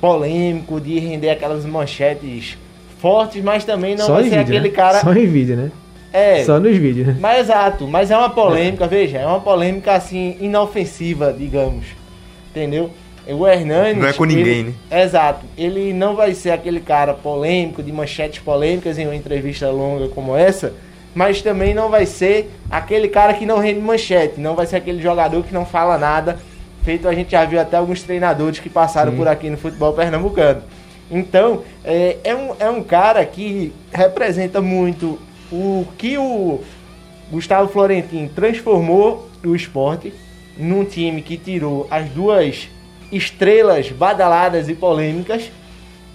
[0.00, 2.58] polêmico de render aquelas manchetes
[2.98, 4.74] fortes, mas também não Só vai ser vídeo, aquele né?
[4.74, 5.00] cara.
[5.00, 5.70] Só em vídeo, né?
[6.12, 6.44] É.
[6.44, 7.16] Só nos vídeos, né?
[7.20, 11.84] Mas exato, mas é uma polêmica, veja, é uma polêmica assim, inofensiva, digamos.
[12.56, 12.90] Entendeu?
[13.28, 13.98] O Hernandes.
[13.98, 15.02] Não é com ninguém, ele, né?
[15.02, 15.44] Exato.
[15.58, 20.34] Ele não vai ser aquele cara polêmico, de manchetes polêmicas em uma entrevista longa como
[20.34, 20.72] essa,
[21.14, 25.02] mas também não vai ser aquele cara que não rende manchete, não vai ser aquele
[25.02, 26.38] jogador que não fala nada.
[26.82, 29.18] Feito a gente já viu até alguns treinadores que passaram Sim.
[29.18, 30.62] por aqui no futebol pernambucano.
[31.10, 35.18] Então, é, é, um, é um cara que representa muito
[35.52, 36.60] o que o
[37.30, 40.12] Gustavo Florentino transformou o esporte
[40.56, 42.68] num time que tirou as duas
[43.12, 45.50] estrelas badaladas e polêmicas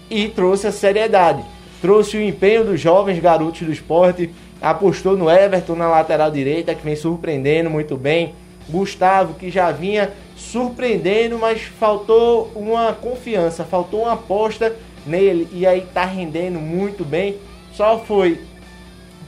[0.09, 1.43] e trouxe a seriedade.
[1.81, 4.29] Trouxe o empenho dos jovens garotos do esporte,
[4.61, 8.35] apostou no Everton na lateral direita, que vem surpreendendo muito bem.
[8.69, 14.75] Gustavo, que já vinha surpreendendo, mas faltou uma confiança, faltou uma aposta
[15.05, 17.37] nele e aí tá rendendo muito bem.
[17.73, 18.39] Só foi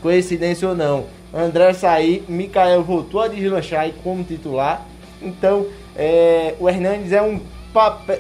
[0.02, 1.06] coincidência ou não.
[1.34, 4.86] André sair, Mikael voltou a deslanchar aí como titular.
[5.24, 7.40] Então, é, o Hernandes é um,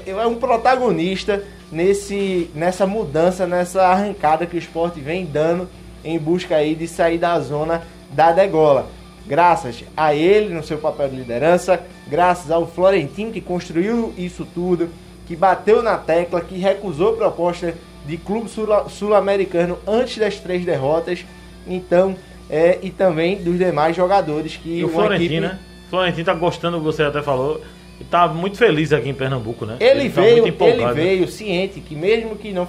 [0.06, 5.68] é um protagonista nesse, nessa mudança, nessa arrancada que o esporte vem dando
[6.04, 8.88] em busca aí de sair da zona da degola.
[9.26, 14.90] Graças a ele no seu papel de liderança, graças ao Florentino que construiu isso tudo,
[15.26, 17.74] que bateu na tecla, que recusou proposta
[18.06, 18.50] de clube
[18.90, 21.26] sul-americano antes das três derrotas.
[21.66, 22.16] Então,
[22.50, 25.40] é, e também dos demais jogadores que e o Florentino, equipe...
[25.40, 25.60] né?
[25.94, 27.62] Florentino tá gostando, você até falou,
[28.02, 29.78] e tá muito feliz aqui em Pernambuco, né?
[29.80, 32.68] Ele, ele tá veio, tá ele veio ciente que mesmo que não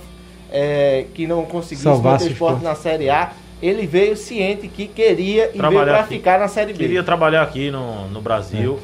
[0.52, 3.32] é, que não conseguisse manter o esporte na Série A,
[3.62, 6.78] ele veio ciente que queria e trabalhar veio para ficar na Série B.
[6.78, 8.78] Queria trabalhar aqui no, no Brasil.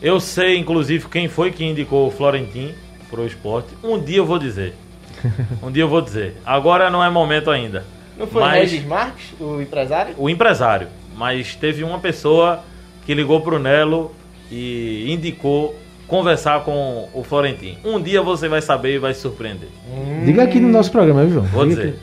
[0.00, 0.08] É.
[0.08, 2.74] Eu sei, inclusive, quem foi que indicou o Florentino
[3.10, 3.70] pro esporte.
[3.82, 4.74] Um dia eu vou dizer.
[5.60, 6.36] Um dia eu vou dizer.
[6.46, 7.84] Agora não é momento ainda.
[8.16, 10.14] Não foi mas, Regis Marques, o empresário?
[10.16, 10.86] O empresário.
[11.16, 12.62] Mas teve uma pessoa
[13.04, 14.12] que ligou pro Nelo
[14.50, 15.74] e indicou
[16.06, 17.78] conversar com o Florentino.
[17.84, 19.68] Um dia você vai saber e vai se surpreender.
[19.90, 20.22] Hum.
[20.24, 21.46] Diga aqui no nosso programa, viu, João?
[21.46, 21.88] Vou Diga dizer.
[21.94, 21.98] Aqui.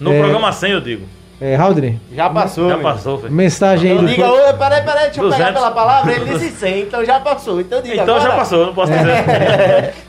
[0.00, 0.18] No é...
[0.18, 1.06] programa 100 eu digo.
[1.40, 2.00] É, Haldren?
[2.14, 2.68] Já passou.
[2.68, 3.32] Já passou, filho.
[3.32, 3.96] Mensagem aí.
[3.96, 5.36] Então diga, ô, peraí, peraí, deixa eu 200.
[5.36, 6.12] pegar pela palavra.
[6.12, 7.60] Ele disse 100, então já passou.
[7.60, 8.30] Então diga Então agora.
[8.30, 9.94] já passou, não posso dizer.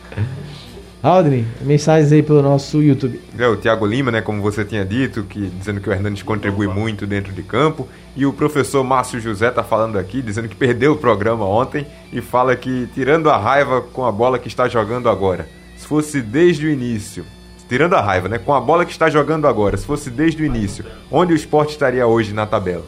[1.06, 3.22] Aldrin, mensagens aí pelo nosso YouTube.
[3.38, 6.68] É, o Thiago Lima, né, como você tinha dito, que, dizendo que o Hernandes contribui
[6.68, 7.88] muito dentro de campo.
[8.16, 12.22] E o professor Márcio José tá falando aqui, dizendo que perdeu o programa ontem e
[12.22, 15.48] fala que tirando a raiva com a bola que está jogando agora.
[15.78, 17.24] Se fosse desde o início,
[17.70, 20.46] tirando a raiva, né, com a bola que está jogando agora, se fosse desde o
[20.48, 22.86] início, onde o esporte estaria hoje na tabela?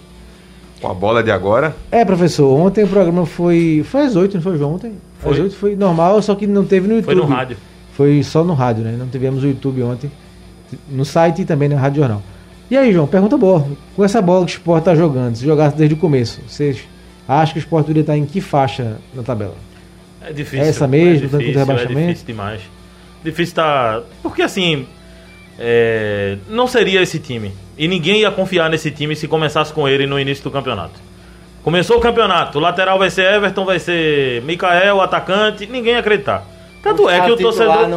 [0.81, 1.75] Com a bola de agora.
[1.91, 3.85] É, professor, ontem o programa foi.
[3.87, 4.73] Foi às 8, não foi João?
[4.73, 4.93] Ontem?
[5.19, 5.33] Foi.
[5.33, 7.13] Às 8 foi normal, só que não teve no YouTube.
[7.13, 7.57] Foi no rádio.
[7.97, 8.95] Foi só no rádio, né?
[8.95, 10.11] Não tivemos o YouTube ontem.
[10.87, 12.21] No site e também na Rádio Jornal.
[12.69, 13.65] E aí, João, pergunta boa.
[13.95, 16.77] Com essa bola que o Sport tá jogando, se jogasse desde o começo, vocês
[17.27, 19.55] acham que o Sport poderia estar em que faixa na tabela?
[20.21, 20.63] É difícil.
[20.63, 21.99] É essa mesmo, é tanto difícil, rebaixamento?
[21.99, 22.61] É difícil demais.
[23.23, 24.03] Difícil tá.
[24.21, 24.85] Porque assim.
[25.57, 27.51] é, Não seria esse time.
[27.79, 30.99] E ninguém ia confiar nesse time se começasse com ele no início do campeonato.
[31.63, 36.45] Começou o campeonato, o lateral vai ser Everton, vai ser Mikael, atacante, ninguém ia acreditar.
[36.87, 37.87] Tanto é que o titular torcedor.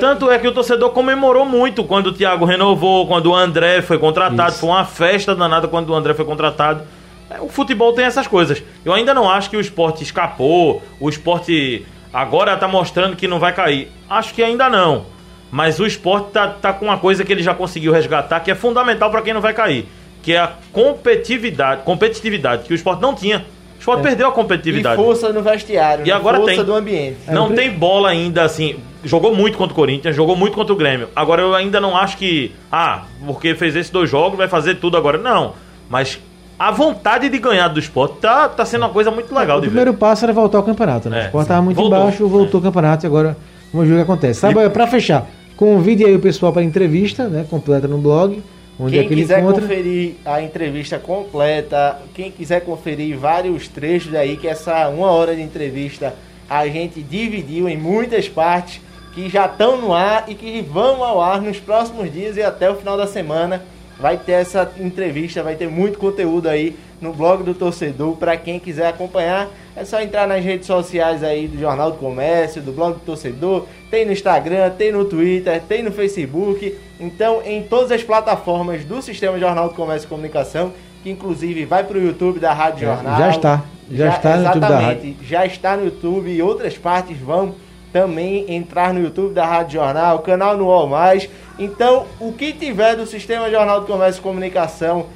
[0.00, 3.98] Tanto é que o torcedor comemorou muito quando o Thiago renovou, quando o André foi
[3.98, 4.50] contratado.
[4.50, 4.60] Isso.
[4.60, 6.82] Foi uma festa danada quando o André foi contratado.
[7.30, 8.62] É, O futebol tem essas coisas.
[8.84, 13.38] Eu ainda não acho que o esporte escapou, o esporte agora tá mostrando que não
[13.38, 13.90] vai cair.
[14.08, 15.06] Acho que ainda não.
[15.50, 18.54] Mas o esporte tá, tá com uma coisa que ele já conseguiu resgatar, que é
[18.54, 19.86] fundamental para quem não vai cair.
[20.22, 23.44] Que é a competitividade, competitividade que o esporte não tinha.
[23.82, 24.96] O esporte perdeu a E competitividade.
[24.96, 26.14] força no vestiário, E né?
[26.14, 26.64] agora força tem.
[26.64, 27.16] do ambiente.
[27.28, 28.76] Não É, tem bola ainda assim.
[29.04, 31.08] Jogou muito contra o Corinthians, jogou muito contra o Grêmio.
[31.16, 32.52] Agora eu ainda não acho que.
[32.70, 35.18] Ah, porque fez esses dois jogos, vai fazer tudo agora.
[35.18, 35.54] Não.
[35.90, 36.20] Mas
[36.56, 39.66] a vontade de ganhar do esporte tá, tá sendo uma coisa muito legal o de
[39.66, 39.98] primeiro ver.
[39.98, 41.16] passo era voltar ao campeonato, né?
[41.18, 41.46] É, o Sport sim.
[41.46, 41.98] estava muito Voltou.
[41.98, 43.36] embaixo, voltou ao campeonato e agora
[43.72, 44.38] vamos ver o que acontece.
[44.38, 45.26] Sabe, para fechar,
[45.56, 47.44] convide aí o pessoal para entrevista, né?
[47.50, 48.40] Completa no blog,
[48.78, 49.62] onde é Quem que ele quiser encontra.
[49.62, 55.42] conferir a entrevista completa, quem quiser conferir vários trechos aí, que essa uma hora de
[55.42, 56.14] entrevista
[56.48, 58.80] a gente dividiu em muitas partes
[59.14, 62.70] que já estão no ar e que vão ao ar nos próximos dias e até
[62.70, 63.62] o final da semana.
[63.98, 68.58] Vai ter essa entrevista, vai ter muito conteúdo aí no blog do torcedor para quem
[68.58, 69.48] quiser acompanhar.
[69.76, 73.66] É só entrar nas redes sociais aí do Jornal do Comércio, do blog do torcedor,
[73.90, 76.78] tem no Instagram, tem no Twitter, tem no Facebook.
[77.00, 80.72] Então, em todas as plataformas do Sistema Jornal do Comércio e Comunicação,
[81.02, 83.18] que inclusive vai para o YouTube da Rádio Já- Jornal.
[83.18, 83.64] já está.
[83.90, 87.54] Já está no YouTube da exatamente, Já está no YouTube e outras partes vão
[87.92, 91.28] também entrar no YouTube da Rádio Jornal, canal no UOL Mais.
[91.58, 95.06] Então, o que tiver do Sistema Jornal do Comércio e Comunicação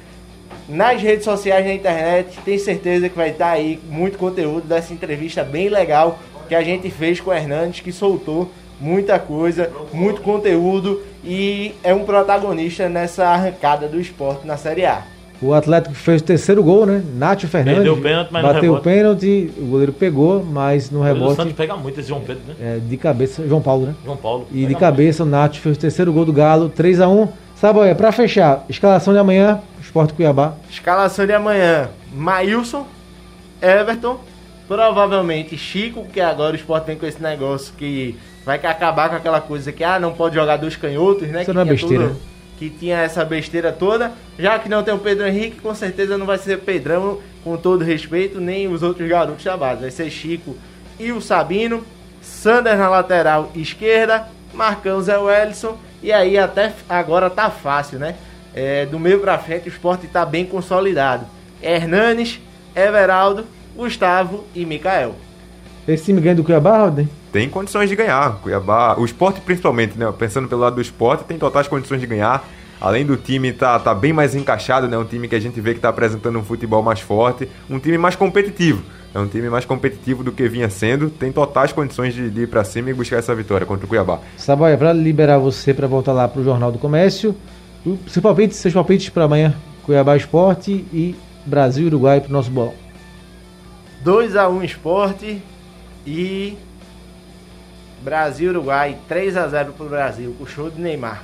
[0.67, 5.43] nas redes sociais, na internet, tem certeza que vai estar aí muito conteúdo dessa entrevista
[5.43, 11.01] bem legal que a gente fez com o Hernandes, que soltou muita coisa, muito conteúdo
[11.23, 15.03] e é um protagonista nessa arrancada do esporte na Série A.
[15.39, 17.03] O Atlético fez o terceiro gol, né?
[17.15, 17.83] Nátio Fernandes.
[17.83, 21.35] Perdeu o pênalti, mas no Bateu o pênalti, o goleiro pegou, mas no O rebote,
[21.35, 22.55] Santos pega muito esse João Pedro, né?
[22.59, 23.95] é, de cabeça, João Paulo, né?
[24.03, 24.47] João Paulo.
[24.51, 27.29] E de cabeça o Nath fez o terceiro gol do Galo, 3x1.
[27.59, 30.53] Saboia, pra fechar, escalação de amanhã, Esporte Cuiabá.
[30.69, 32.85] Escalação de amanhã: Maílson,
[33.61, 34.19] Everton,
[34.67, 39.15] provavelmente Chico, porque agora o Sport vem com esse negócio que vai que acabar com
[39.15, 41.41] aquela coisa que ah, não pode jogar dois canhotos, né?
[41.41, 42.19] Isso que não é tinha besteira, tudo-
[42.59, 44.11] que tinha essa besteira toda.
[44.37, 47.83] Já que não tem o Pedro Henrique, com certeza não vai ser Pedrão, com todo
[47.83, 49.81] respeito, nem os outros garotos da base.
[49.81, 50.55] Vai ser Chico
[50.99, 51.83] e o Sabino,
[52.21, 55.75] Sanders na lateral esquerda, Marcão Zé Wellison.
[56.01, 58.15] E aí até agora tá fácil, né?
[58.53, 61.25] É, do meio pra frente o esporte tá bem consolidado.
[61.61, 62.39] Hernanes,
[62.75, 63.45] Everaldo,
[63.75, 65.15] Gustavo e Mikael.
[65.87, 67.07] Esse time ganha do Cuiabá, Rodney?
[67.31, 68.39] Tem condições de ganhar.
[68.41, 70.11] Cuiabá, o esporte principalmente, né?
[70.17, 72.45] Pensando pelo lado do esporte, tem totais condições de ganhar.
[72.79, 74.97] Além do time tá, tá bem mais encaixado, né?
[74.97, 77.97] Um time que a gente vê que tá apresentando um futebol mais forte, um time
[77.97, 78.83] mais competitivo.
[79.15, 81.09] É um time mais competitivo do que vinha sendo.
[81.09, 84.19] Tem totais condições de, de ir pra cima e buscar essa vitória contra o Cuiabá.
[84.37, 87.35] Saboia, pra liberar você pra voltar lá pro Jornal do Comércio,
[87.85, 92.51] o- seu palpite, seus palpites pra amanhã, Cuiabá Esporte e Brasil e Uruguai pro nosso
[92.51, 92.73] bolão.
[94.03, 95.41] 2x1 esporte
[96.05, 96.57] e
[98.03, 101.23] Brasil Uruguai 3x0 pro Brasil, com o show de Neymar.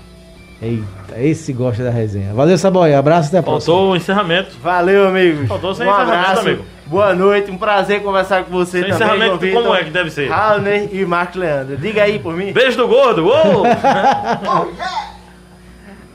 [0.63, 2.33] Eita, esse gosta da resenha.
[2.33, 3.73] Valeu, Saboia, abraço, até a próxima.
[3.75, 4.55] Faltou o encerramento.
[4.63, 5.47] Valeu, amigos.
[5.47, 6.63] Faltou sem um encerramento, abraço, amigo.
[6.85, 8.95] boa noite, um prazer conversar com você Sem também.
[8.95, 10.29] encerramento, Vitor, como é que deve ser?
[10.29, 11.75] Raulner e Marcos Leandro.
[11.75, 12.53] Diga aí por mim.
[12.53, 13.25] Beijo do gordo!
[13.25, 13.63] Uou!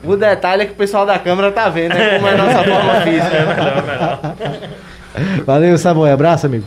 [0.01, 2.15] O detalhe é que o pessoal da câmera tá vendo, né?
[2.15, 3.35] Como é a nossa forma física.
[3.35, 5.43] É melhor, melhor.
[5.45, 6.13] Valeu, Samuel.
[6.13, 6.63] Abraço, amigo.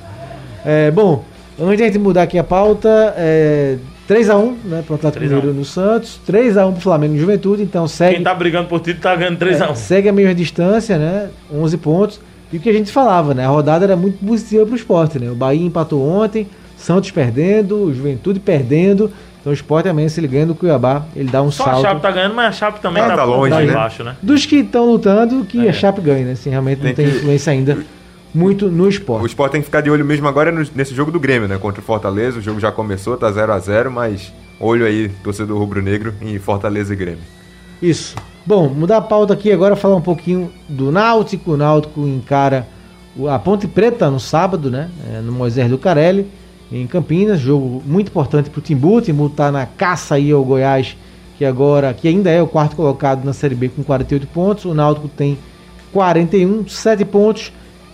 [0.67, 1.25] É, bom,
[1.59, 3.79] antes de a gente mudar aqui a pauta, é,
[4.15, 5.39] 3x1 né, pro Atlético 3 a 1.
[5.39, 9.03] Mineiro no Santos, 3x1 pro Flamengo no Juventude, então segue, Quem tá brigando por título
[9.03, 9.71] tá ganhando 3x1.
[9.71, 11.29] é, segue a mesma distância, né?
[11.53, 12.21] 11 pontos.
[12.53, 13.47] E o que a gente falava, né?
[13.47, 15.31] A rodada era muito positiva pro esporte, né?
[15.31, 16.47] O Bahia empatou ontem,
[16.77, 19.11] Santos perdendo, o Juventude perdendo.
[19.41, 21.83] Então o esporte amanhã, se ele ganha do Cuiabá, ele dá um Só a salto.
[21.83, 23.65] Chape tá ganhando, mas a Chape também É, tá, tá longe, lá né?
[23.67, 24.15] embaixo, né?
[24.23, 25.71] Dos que estão lutando, que É.
[25.71, 26.33] a Chape ganha, né?
[26.33, 27.79] Assim, realmente não Tem tem que- influência ainda
[28.35, 29.27] muito no O esporte.
[29.27, 31.59] esporte tem que ficar de olho mesmo agora nesse jogo do Grêmio, né?
[31.59, 32.39] Contra o Fortaleza.
[32.39, 36.93] O jogo já começou, tá 0 a 0 mas olho aí, torcedor rubro-negro, em Fortaleza
[36.93, 37.23] e Grêmio.
[37.81, 38.15] Isso.
[38.47, 41.53] Bom, mudar a pauta aqui agora, falar um pouquinho do Náutico.
[41.53, 42.67] O Náutico encara
[43.29, 44.89] a Ponte Preta no sábado, né?
[45.13, 46.27] É, no Moisés do Carelli,
[46.71, 48.97] em Campinas, jogo muito importante para o Timbu.
[48.97, 50.97] O Timbu está na caça aí ao Goiás,
[51.37, 54.65] que agora, que ainda é o quarto colocado na Série B com 48 pontos.
[54.65, 55.39] O Náutico tem
[55.93, 57.53] 41, 7 pontos.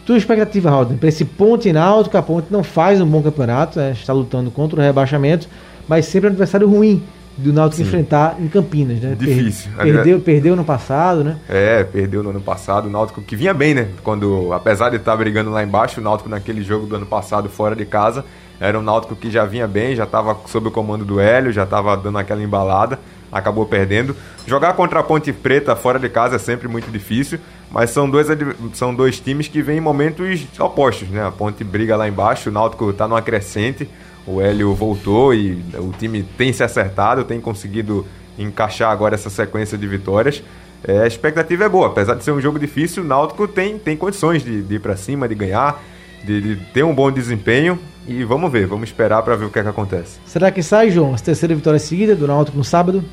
[0.09, 3.91] Tua expectativa, Raul, para esse Ponte Náutico, a Ponte não faz um bom campeonato, né?
[3.93, 5.47] está lutando contra o rebaixamento,
[5.87, 7.03] mas sempre é um adversário ruim
[7.37, 7.89] do Náutico Sim.
[7.89, 9.15] enfrentar em Campinas, né?
[9.15, 9.71] Difícil.
[9.77, 11.37] Perdeu, perdeu no passado, né?
[11.47, 12.87] É, perdeu no ano passado.
[12.87, 13.89] O Náutico que vinha bem, né?
[14.03, 17.77] Quando, apesar de estar brigando lá embaixo, o Náutico naquele jogo do ano passado fora
[17.77, 18.25] de casa
[18.59, 21.65] era um Náutico que já vinha bem, já estava sob o comando do Hélio, já
[21.65, 22.99] estava dando aquela embalada,
[23.31, 24.15] acabou perdendo.
[24.47, 27.39] Jogar contra a Ponte Preta fora de casa é sempre muito difícil,
[27.71, 28.29] mas são dois,
[28.75, 31.27] são dois times que vêm em momentos opostos, né?
[31.27, 33.89] A Ponte briga lá embaixo, o Náutico está numa crescente.
[34.27, 38.07] O Hélio voltou e o time tem se acertado, tem conseguido
[38.39, 40.43] encaixar agora essa sequência de vitórias.
[40.85, 43.97] É, a expectativa é boa, apesar de ser um jogo difícil, o Náutico tem, tem
[43.97, 45.83] condições de, de ir para cima, de ganhar,
[46.25, 47.79] de, de, ter um bom desempenho.
[48.07, 50.19] E vamos ver, vamos esperar para ver o que, é que acontece.
[50.25, 53.05] Será que sai, João, as terceira vitória seguida do Náutico no sábado?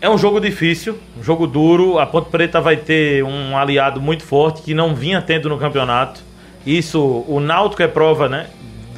[0.00, 1.98] É um jogo difícil, um jogo duro.
[1.98, 6.20] A Ponte Preta vai ter um aliado muito forte que não vinha tendo no campeonato.
[6.66, 8.46] Isso, o Náutico é prova, né?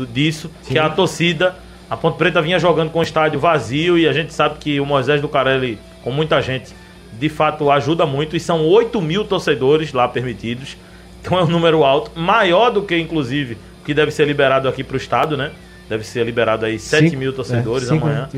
[0.07, 0.73] disso, Sim.
[0.73, 1.55] que é a torcida.
[1.89, 4.87] A Ponte Preta vinha jogando com o estádio vazio e a gente sabe que o
[4.87, 6.73] Moisés do Carelli, com muita gente,
[7.13, 8.35] de fato ajuda muito.
[8.37, 10.77] E são 8 mil torcedores lá permitidos.
[11.23, 14.95] Então é um número alto, maior do que, inclusive, que deve ser liberado aqui para
[14.95, 15.53] o estado, né?
[15.89, 18.29] Deve ser liberado aí 7 cinco, mil torcedores é, amanhã.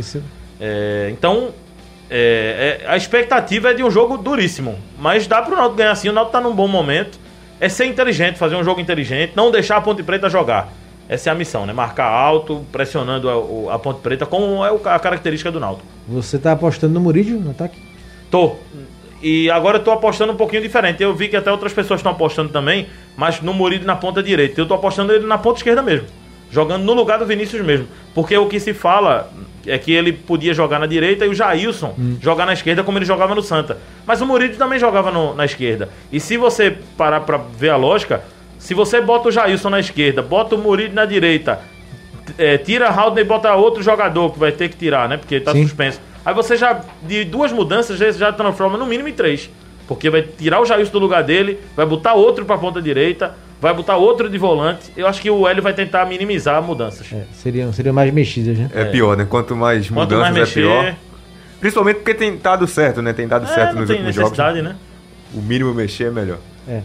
[0.61, 1.51] É, então,
[2.11, 4.79] é, é, a expectativa é de um jogo duríssimo.
[4.99, 6.09] Mas dá para o Náutico ganhar assim.
[6.09, 7.19] O Náutico está num bom momento.
[7.61, 10.73] É ser inteligente, fazer um jogo inteligente, não deixar a Ponte Preta jogar.
[11.09, 11.73] Essa é a missão, né?
[11.73, 15.87] Marcar alto, pressionando a, a Ponte Preta, como é a característica do Náutico.
[16.09, 17.79] Você tá apostando no Murídio no ataque?
[18.31, 18.57] Tô.
[19.25, 21.03] E agora eu tô apostando um pouquinho diferente.
[21.03, 24.61] Eu vi que até outras pessoas estão apostando também, mas no Murídio na ponta direita.
[24.61, 26.07] Eu tô apostando ele na ponta esquerda mesmo.
[26.51, 27.89] Jogando no lugar do Vinícius mesmo.
[28.15, 29.33] Porque o que se fala
[29.67, 32.19] é que ele podia jogar na direita e o Jailson hum.
[32.21, 33.79] jogar na esquerda como ele jogava no Santa.
[34.07, 35.89] Mas o Murídio também jogava no, na esquerda.
[36.13, 38.23] E se você parar pra ver a lógica,
[38.59, 41.61] se você bota o Jailson na esquerda, bota o Murilo na direita,
[42.37, 45.17] é, tira Haldner e bota outro jogador que vai ter que tirar, né?
[45.17, 45.63] Porque ele tá Sim.
[45.63, 45.99] suspenso.
[46.25, 49.51] Aí você já, de duas mudanças, já, já transforma no mínimo em três.
[49.87, 53.75] Porque vai tirar o Jailson do lugar dele, vai botar outro pra ponta direita, vai
[53.75, 54.91] botar outro de volante.
[54.97, 57.13] Eu acho que o Hélio vai tentar minimizar mudanças.
[57.13, 58.71] É, seriam, seriam mais mexidas, né?
[58.75, 59.27] É, pior, né?
[59.29, 60.97] Quanto mais Quanto mudanças mais mexer, é pior.
[61.61, 63.13] Principalmente porque tem dado certo, né?
[63.13, 64.39] Tem dado é, certo nos últimos jogos.
[64.39, 64.75] Né?
[65.35, 66.39] O mínimo mexer é melhor.
[66.67, 66.81] É.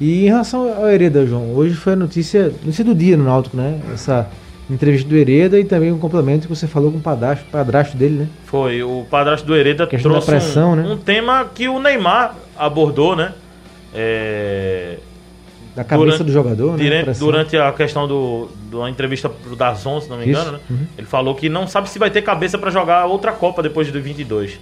[0.00, 3.56] E em relação ao Hereda, João, hoje foi a notícia, notícia do dia no Náutico,
[3.56, 3.80] né?
[3.92, 4.28] Essa
[4.70, 8.20] entrevista do Hereda e também um complemento que você falou com o padrasto, padrasto dele,
[8.20, 8.28] né?
[8.46, 10.82] Foi, o padrasto do Hereda que trouxe pressão, um, né?
[10.88, 13.32] um tema que o Neymar abordou, né?
[13.94, 14.98] É...
[15.76, 16.84] Da cabeça durante, do jogador, né?
[16.84, 20.52] Durante, durante a questão do, da entrevista pro Dazon, se não me engano, Isso.
[20.52, 20.60] né?
[20.70, 20.86] Uhum.
[20.96, 24.00] Ele falou que não sabe se vai ter cabeça para jogar outra Copa depois de
[24.00, 24.60] 22.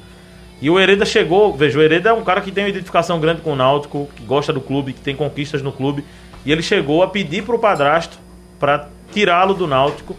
[0.63, 3.43] E o Hereda chegou, veja, o Hereda é um cara que tem uma identificação grande
[3.43, 6.05] com o Náutico, que gosta do clube, que tem conquistas no clube.
[6.47, 8.17] E ele chegou a pedir para o padrasto
[8.59, 10.17] para tirá-lo do Náutico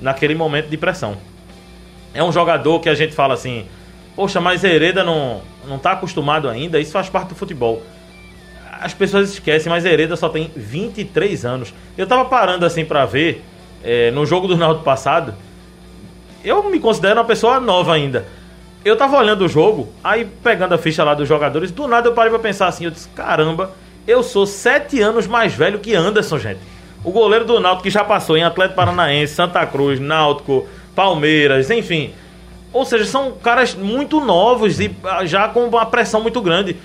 [0.00, 1.16] naquele momento de pressão.
[2.14, 3.66] É um jogador que a gente fala assim,
[4.14, 7.82] poxa, mas Hereda não, não tá acostumado ainda, isso faz parte do futebol.
[8.80, 11.74] As pessoas esquecem, mas Hereda só tem 23 anos.
[11.96, 13.44] Eu tava parando assim para ver,
[13.82, 15.34] é, no jogo do Náutico passado,
[16.44, 18.26] eu me considero uma pessoa nova ainda
[18.88, 22.14] eu tava olhando o jogo, aí pegando a ficha lá dos jogadores, do nada eu
[22.14, 23.72] parei pra pensar assim, eu disse, caramba,
[24.06, 26.60] eu sou sete anos mais velho que Anderson, gente.
[27.04, 32.12] O goleiro do Náutico que já passou em Atlético Paranaense, Santa Cruz, Náutico, Palmeiras, enfim.
[32.72, 36.76] Ou seja, são caras muito novos e ah, já com uma pressão muito grande.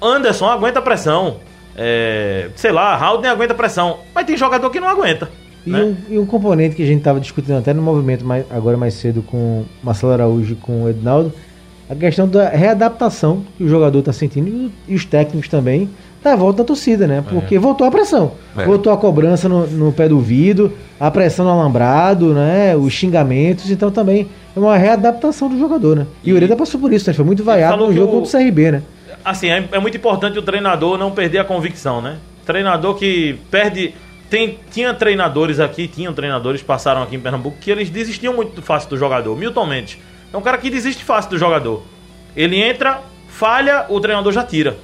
[0.00, 1.38] Anderson aguenta pressão.
[1.76, 3.98] É, sei lá, Haldner aguenta pressão.
[4.14, 5.30] Mas tem jogador que não aguenta.
[5.66, 5.82] E, né?
[5.82, 8.94] um, e um componente que a gente estava discutindo até no movimento mais, agora mais
[8.94, 11.32] cedo com Marcelo Araújo e com o Ednaldo,
[11.88, 15.88] a questão da readaptação que o jogador está sentindo e, e, os técnicos também
[16.24, 17.22] da volta da torcida, né?
[17.28, 17.58] Porque é.
[17.58, 18.64] voltou a pressão, é.
[18.64, 22.74] voltou a cobrança no, no, pé do vidro, a pressão no alambrado, né?
[22.74, 26.06] Os xingamentos, então também é uma readaptação do jogador, né?
[26.24, 27.14] E, e o Ureda passou por isso, né?
[27.14, 28.82] Foi muito vaiado no jogo o, contra o CRB, né?
[29.22, 32.16] Assim, é, é muito importante o treinador não perder a convicção, né?
[32.46, 33.94] Treinador que perde
[34.30, 38.88] tem, tinha treinadores aqui, tinham treinadores, passaram aqui em Pernambuco, que eles desistiam muito fácil
[38.90, 39.36] do jogador.
[39.36, 39.98] Milton Mendes
[40.32, 41.82] é um cara que desiste fácil do jogador.
[42.34, 44.76] Ele entra, falha, o treinador já tira.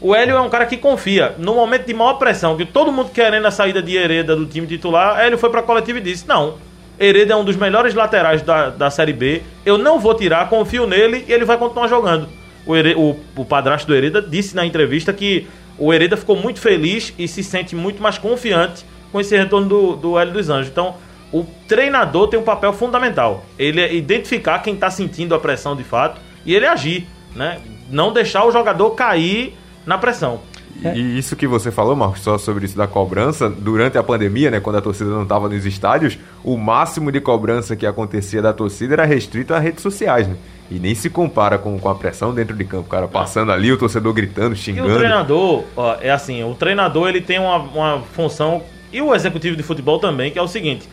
[0.00, 1.34] O Hélio é um cara que confia.
[1.36, 4.66] No momento de maior pressão, que todo mundo querendo a saída de Hereda do time
[4.66, 6.54] titular, Hélio foi pra coletiva e disse: Não,
[6.98, 9.42] Hereda é um dos melhores laterais da, da Série B.
[9.64, 12.28] Eu não vou tirar, confio nele e ele vai continuar jogando.
[12.66, 15.46] O, Hereda, o, o padrasto do Hereda disse na entrevista que
[15.78, 19.96] o Hereda ficou muito feliz e se sente muito mais confiante com esse retorno do,
[19.96, 20.70] do Hélio dos Anjos.
[20.70, 20.94] Então,
[21.32, 23.44] o treinador tem um papel fundamental.
[23.58, 27.60] Ele é identificar quem está sentindo a pressão de fato e ele agir, né?
[27.90, 29.54] Não deixar o jogador cair
[29.86, 30.40] na pressão.
[30.84, 30.94] É.
[30.96, 34.60] E isso que você falou, Marcos, só sobre isso da cobrança, durante a pandemia, né,
[34.60, 38.94] quando a torcida não estava nos estádios, o máximo de cobrança que acontecia da torcida
[38.94, 40.36] era restrito às redes sociais, né?
[40.70, 43.72] E nem se compara com, com a pressão dentro de campo, o cara passando ali,
[43.72, 44.88] o torcedor gritando, xingando.
[44.88, 48.62] E o treinador, ó, é assim, o treinador ele tem uma, uma função,
[48.92, 50.88] e o executivo de futebol também, que é o seguinte: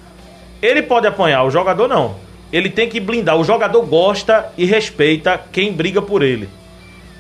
[0.62, 2.16] ele pode apanhar, o jogador não.
[2.52, 3.38] Ele tem que blindar.
[3.38, 6.50] O jogador gosta e respeita quem briga por ele.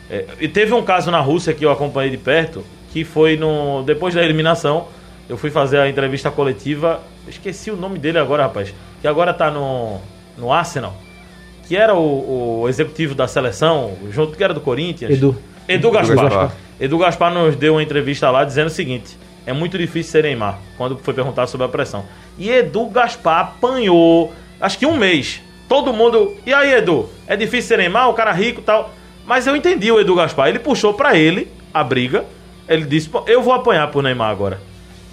[0.09, 3.83] É, e teve um caso na Rússia que eu acompanhei de perto, que foi no
[3.83, 4.87] depois da eliminação.
[5.27, 7.01] Eu fui fazer a entrevista coletiva.
[7.27, 8.73] Esqueci o nome dele agora, rapaz.
[9.01, 9.99] Que agora tá no,
[10.37, 10.95] no Arsenal.
[11.67, 15.11] Que era o, o executivo da seleção, junto que era do Corinthians.
[15.11, 15.35] Edu.
[15.67, 16.15] Edu Gaspar.
[16.15, 16.51] Edu Gaspar.
[16.79, 20.59] Edu Gaspar nos deu uma entrevista lá dizendo o seguinte: é muito difícil ser Neymar,
[20.77, 22.05] quando foi perguntar sobre a pressão.
[22.37, 25.41] E Edu Gaspar apanhou, acho que um mês.
[25.67, 26.35] Todo mundo.
[26.45, 27.09] E aí, Edu?
[27.27, 28.93] É difícil ser Neymar, o cara rico e tal.
[29.27, 30.47] Mas eu entendi o Edu Gaspar.
[30.47, 32.25] Ele puxou para ele a briga.
[32.67, 34.59] Ele disse: Eu vou apanhar pro Neymar agora.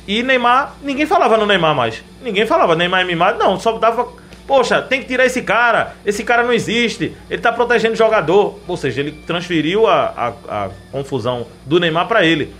[0.06, 2.02] E Neymar, ninguém falava no Neymar mais.
[2.22, 3.58] Ninguém falava Neymar é mimado, não.
[3.58, 4.06] Só dava.
[4.46, 5.96] Poxa, tem que tirar esse cara.
[6.06, 7.16] Esse cara não existe.
[7.28, 8.58] Ele tá protegendo o jogador.
[8.68, 12.54] Ou seja, ele transferiu a, a, a confusão do Neymar para ele.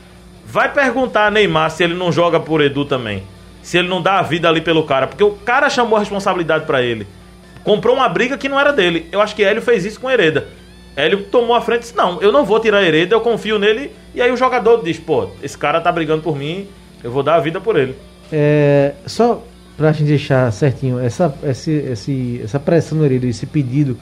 [0.44, 3.22] Vai perguntar a Neymar se ele não joga por Edu também.
[3.62, 5.06] Se ele não dá a vida ali pelo cara.
[5.06, 7.06] Porque o cara chamou a responsabilidade para ele.
[7.62, 9.08] Comprou uma briga que não era dele.
[9.12, 10.48] Eu acho que Hélio fez isso com Hereda.
[10.96, 13.90] Hélio tomou a frente e disse: Não, eu não vou tirar Hereda, eu confio nele.
[14.14, 16.66] E aí o jogador diz: Pô, esse cara tá brigando por mim,
[17.02, 17.94] eu vou dar a vida por ele.
[18.32, 19.42] É, só
[19.76, 23.98] pra gente deixar certinho, essa, esse, esse, essa pressão no Hereda, esse pedido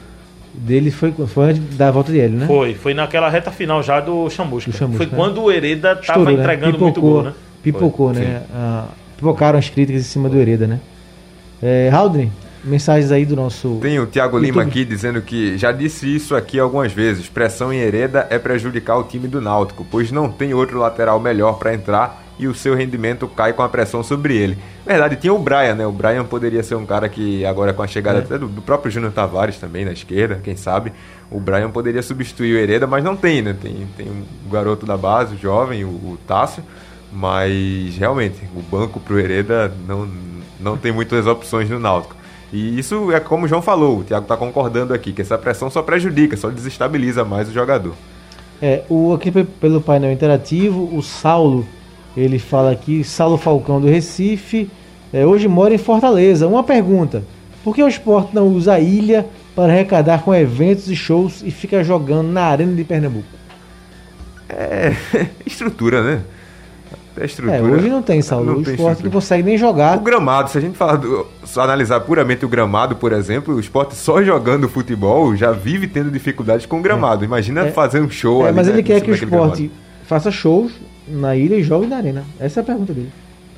[0.53, 2.47] dele foi, foi antes da volta de Hélio, né?
[2.47, 4.71] Foi, foi naquela reta final já do Chamusca.
[4.71, 5.13] Do Chamusca foi né?
[5.17, 6.43] quando o Hereda Estourou, tava né?
[6.43, 7.35] entregando pipocou, muito gol, né?
[7.63, 8.43] Pipocou, foi, né?
[8.55, 10.81] Ah, pipocaram as críticas em cima do Hereda, né?
[11.63, 12.31] É, Haldren,
[12.65, 13.79] mensagens aí do nosso.
[13.81, 14.51] Tem o Thiago YouTube.
[14.51, 18.97] Lima aqui dizendo que já disse isso aqui algumas vezes: pressão em Hereda é prejudicar
[18.97, 22.75] o time do Náutico, pois não tem outro lateral melhor para entrar e o seu
[22.75, 24.59] rendimento cai com a pressão sobre ele.
[24.85, 25.87] Verdade, tinha o Brian, né?
[25.87, 28.39] O Brian poderia ser um cara que agora com a chegada é.
[28.39, 30.93] do, do, próprio Júnior Tavares também na esquerda, quem sabe,
[31.31, 33.55] o Brian poderia substituir o Hereda, mas não tem, né?
[33.61, 36.65] Tem, tem um garoto da base, o jovem, o, o Tássio,
[37.13, 40.09] mas realmente o banco pro Hereda não,
[40.59, 42.22] não tem muitas opções no Náutico.
[42.53, 45.71] E isso é como o João falou, o Thiago está concordando aqui, que essa pressão
[45.71, 47.95] só prejudica, só desestabiliza mais o jogador.
[48.61, 51.67] É, o, aqui pelo painel interativo, o Saulo,
[52.17, 54.71] ele fala aqui, Saulo Falcão do Recife,
[55.13, 56.47] é, hoje mora em Fortaleza.
[56.47, 57.25] Uma pergunta,
[57.65, 61.51] por que o esporte não usa a ilha para arrecadar com eventos e shows e
[61.51, 63.27] fica jogando na Arena de Pernambuco?
[64.49, 64.95] É,
[65.47, 66.23] estrutura, né?
[67.21, 67.57] A estrutura.
[67.57, 68.47] É, hoje não tem, Saulo.
[68.47, 69.99] Não o tem esporte não consegue nem jogar.
[69.99, 73.95] O gramado, se a gente falar do, analisar puramente o gramado, por exemplo, o esporte
[73.95, 77.25] só jogando futebol já vive tendo dificuldades com o gramado.
[77.25, 77.27] É.
[77.27, 77.71] Imagina é.
[77.71, 79.71] fazer um show é, ali, Mas né, ele quer que o esporte gramado.
[80.07, 80.73] faça shows
[81.07, 82.25] na ilha e jogue na arena.
[82.41, 83.11] Essa é a pergunta dele.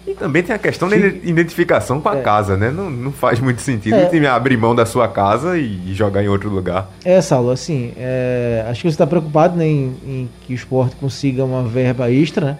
[0.06, 2.20] E também tem a questão da identificação com a é.
[2.20, 2.70] casa, né?
[2.70, 4.26] Não, não faz muito sentido é.
[4.26, 6.90] abrir mão da sua casa e, jogar em outro lugar.
[7.04, 10.94] É, Saulo, assim, é, acho que você está preocupado né, em, em, que o esporte
[10.96, 12.58] consiga uma verba extra, né?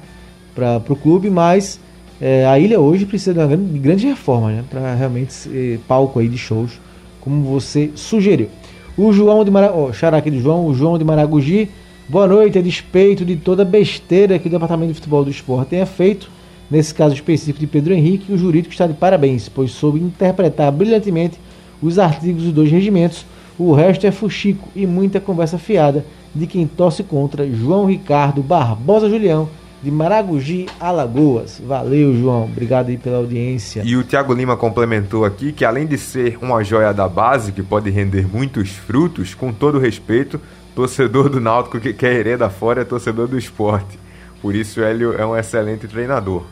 [0.55, 1.81] Para o clube, mas
[2.21, 4.65] é, a ilha hoje precisa de uma grande, grande reforma, né?
[4.71, 6.81] Para realmente ser palco aí de shows,
[7.21, 8.49] como você sugeriu.
[8.97, 11.69] O João de Maragogi, oh, xará aqui do João, o João de Maragogi,
[12.09, 15.85] boa noite, a despeito de toda besteira que o Departamento de Futebol do Esporte tenha
[15.85, 16.31] feito,
[16.71, 21.39] nesse caso específico de Pedro Henrique, o jurídico está de parabéns, pois soube interpretar brilhantemente
[21.83, 23.27] os artigos dos dois regimentos,
[23.59, 29.09] o resto é fuxico e muita conversa fiada de quem torce contra João Ricardo Barbosa
[29.09, 29.49] Julião,
[29.85, 31.61] de Maragogi, Alagoas.
[31.63, 32.45] Valeu, João.
[32.45, 33.83] Obrigado aí pela audiência.
[33.85, 37.63] E o Thiago Lima complementou aqui que além de ser uma joia da base que
[37.63, 40.41] pode render muitos frutos, com todo respeito,
[40.75, 43.99] torcedor do Náutico que quer hereda fora é torcedor do esporte.
[44.41, 46.45] Por isso, Hélio é um excelente treinador.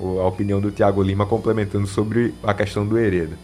[0.00, 3.38] A opinião do Thiago Lima complementando sobre a questão do Hereda.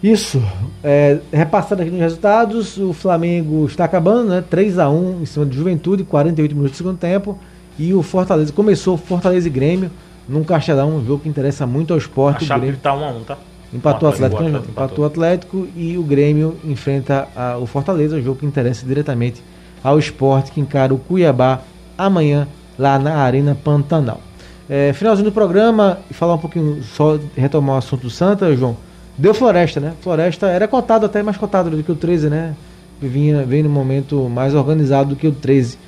[0.00, 0.40] Isso.
[0.84, 4.44] É, repassando aqui nos resultados, o Flamengo está acabando, né?
[4.48, 7.36] 3 a 1 em cima do Juventude, 48 minutos do segundo tempo.
[7.78, 9.90] E o Fortaleza começou Fortaleza e Grêmio
[10.28, 12.52] num Castelão, um jogo que interessa muito ao esporte.
[12.52, 13.38] A Grêmio tá 1 a 1, tá?
[13.72, 14.42] Empatou o Atlético?
[14.42, 18.86] Atlético, empatou o Atlético e o Grêmio enfrenta a, o Fortaleza, um jogo que interessa
[18.86, 19.42] diretamente
[19.82, 21.60] ao esporte que encara o Cuiabá
[21.96, 22.48] amanhã
[22.78, 24.20] lá na Arena Pantanal.
[24.68, 28.76] É, finalzinho do programa, e falar um pouquinho, só retomar o assunto do Santa, João.
[29.16, 29.94] Deu Floresta, né?
[30.00, 32.54] Floresta era cotado até mais cotado do que o 13, né?
[33.00, 35.78] Vinha, vem no momento mais organizado do que o 13.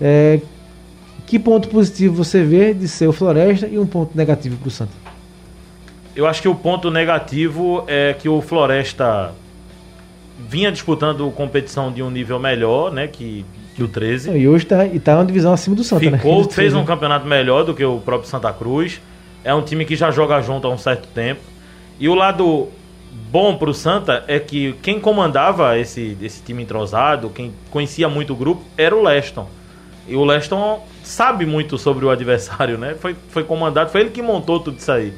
[0.00, 0.40] É,
[1.26, 4.70] que ponto positivo você vê de ser o Floresta e um ponto negativo para o
[4.70, 4.92] Santa?
[6.14, 9.34] Eu acho que o ponto negativo é que o Floresta
[10.48, 14.30] vinha disputando competição de um nível melhor, né, que, que o 13.
[14.30, 16.48] E hoje está tá uma divisão acima do Santa, Ficou, né?
[16.50, 19.00] fez um campeonato melhor do que o próprio Santa Cruz.
[19.44, 21.40] É um time que já joga junto há um certo tempo.
[21.98, 22.68] E o lado
[23.30, 28.32] bom para o Santa é que quem comandava esse, esse time entrosado, quem conhecia muito
[28.32, 29.48] o grupo, era o Leston.
[30.08, 32.94] E o Leston sabe muito sobre o adversário, né?
[32.98, 35.12] Foi, foi comandado, foi ele que montou tudo isso aí.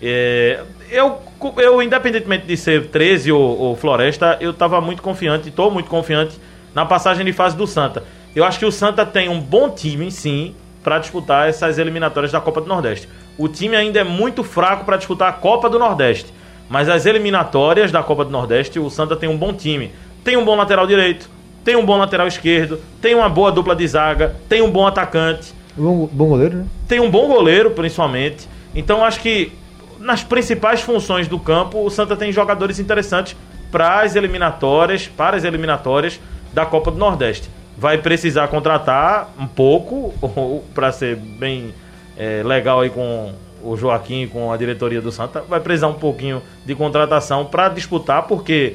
[0.00, 0.60] É,
[0.90, 1.18] eu,
[1.56, 6.38] eu, independentemente de ser 13 ou, ou Floresta, eu estava muito confiante, estou muito confiante
[6.74, 8.04] na passagem de fase do Santa.
[8.34, 12.40] Eu acho que o Santa tem um bom time, sim, para disputar essas eliminatórias da
[12.40, 13.08] Copa do Nordeste.
[13.36, 16.32] O time ainda é muito fraco para disputar a Copa do Nordeste.
[16.68, 19.90] Mas as eliminatórias da Copa do Nordeste, o Santa tem um bom time.
[20.22, 21.30] Tem um bom lateral direito,
[21.68, 25.52] tem um bom lateral esquerdo, tem uma boa dupla de zaga, tem um bom atacante.
[25.76, 26.66] Bom, bom goleiro, né?
[26.88, 28.48] Tem um bom goleiro, principalmente.
[28.74, 29.52] Então acho que
[29.98, 33.36] nas principais funções do campo, o Santa tem jogadores interessantes
[33.70, 36.18] para as eliminatórias, para as eliminatórias
[36.54, 37.50] da Copa do Nordeste.
[37.76, 40.14] Vai precisar contratar um pouco,
[40.74, 41.74] para ser bem
[42.16, 46.42] é, legal aí com o Joaquim, com a diretoria do Santa, vai precisar um pouquinho
[46.64, 48.74] de contratação para disputar, porque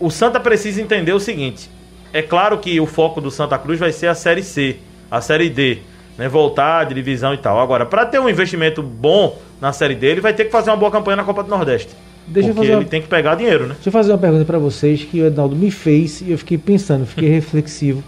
[0.00, 1.77] o Santa precisa entender o seguinte:
[2.12, 4.76] é claro que o foco do Santa Cruz vai ser a Série C,
[5.10, 5.78] a Série D,
[6.16, 7.60] né, voltar de divisão e tal.
[7.60, 10.76] Agora, para ter um investimento bom na Série D, ele vai ter que fazer uma
[10.76, 11.90] boa campanha na Copa do Nordeste.
[12.26, 13.74] Deixa porque ele tem que pegar dinheiro, né?
[13.74, 16.58] Deixa eu fazer uma pergunta para vocês que o Ednaldo me fez e eu fiquei
[16.58, 18.04] pensando, fiquei reflexivo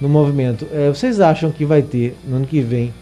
[0.00, 0.66] no movimento.
[0.72, 2.92] É, vocês acham que vai ter no ano que vem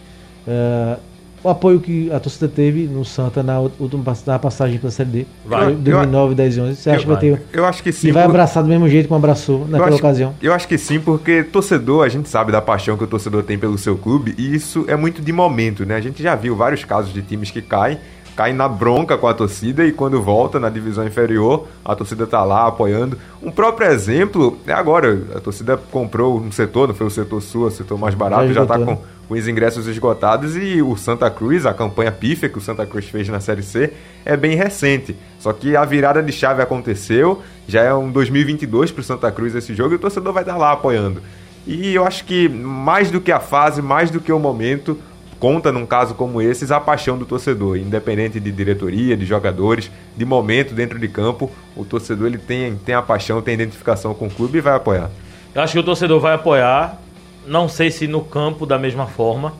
[0.46, 1.00] uh,
[1.42, 5.26] o apoio que a torcida teve no Santa na última na passagem pela Série D.
[5.44, 5.72] Vai.
[5.74, 6.76] 2009, 10 e 11.
[6.76, 7.42] Você acha que vai ter.
[7.52, 8.08] Eu acho que sim.
[8.08, 8.30] E vai por...
[8.30, 10.34] abraçar do mesmo jeito como abraçou naquela eu acho, ocasião.
[10.42, 13.58] Eu acho que sim, porque torcedor, a gente sabe da paixão que o torcedor tem
[13.58, 15.96] pelo seu clube e isso é muito de momento, né?
[15.96, 17.98] A gente já viu vários casos de times que caem
[18.40, 22.42] cai na bronca com a torcida e quando volta na divisão inferior, a torcida tá
[22.42, 23.18] lá apoiando.
[23.42, 27.66] Um próprio exemplo é agora, a torcida comprou um setor, não foi o setor sul,
[27.66, 28.96] o setor mais barato, já, já tá com,
[29.28, 33.28] os ingressos esgotados e o Santa Cruz, a campanha pífia que o Santa Cruz fez
[33.28, 33.92] na Série C,
[34.24, 35.14] é bem recente.
[35.38, 39.74] Só que a virada de chave aconteceu, já é um 2022 pro Santa Cruz esse
[39.74, 41.20] jogo e o torcedor vai estar lá apoiando.
[41.66, 44.98] E eu acho que mais do que a fase, mais do que o momento,
[45.40, 50.24] conta num caso como esses a paixão do torcedor, independente de diretoria, de jogadores, de
[50.24, 54.30] momento dentro de campo, o torcedor ele tem, tem a paixão, tem identificação com o
[54.30, 55.10] clube e vai apoiar.
[55.54, 57.00] Eu acho que o torcedor vai apoiar,
[57.46, 59.54] não sei se no campo da mesma forma,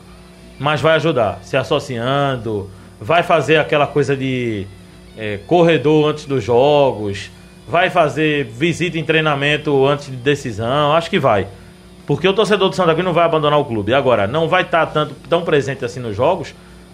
[0.59, 2.69] mas vai ajudar, se associando,
[2.99, 4.67] vai fazer aquela coisa de
[5.17, 7.31] é, corredor antes dos jogos,
[7.67, 11.47] vai fazer visita em treinamento antes de decisão, acho que vai.
[12.05, 13.93] Porque o torcedor do Santa Cruz não vai abandonar o clube.
[13.93, 16.53] Agora, não vai estar tanto, tão presente assim nos jogos,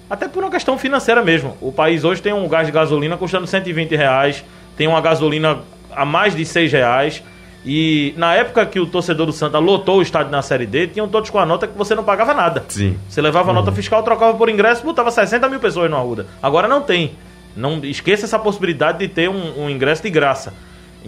[0.10, 1.58] até por uma questão financeira mesmo.
[1.62, 4.44] O país hoje tem um gás de gasolina custando 120 reais,
[4.76, 5.60] tem uma gasolina
[5.94, 7.24] a mais de 6 reais.
[7.66, 11.08] E na época que o torcedor do Santa lotou o estádio na Série D, tinham
[11.08, 12.64] todos com a nota que você não pagava nada.
[12.70, 12.98] Sim.
[13.10, 13.76] Você levava a nota uhum.
[13.76, 16.26] fiscal, trocava por ingresso, botava 60 mil pessoas na rua.
[16.42, 17.12] Agora não tem.
[17.58, 20.54] Não esqueça essa possibilidade de ter um, um ingresso de graça.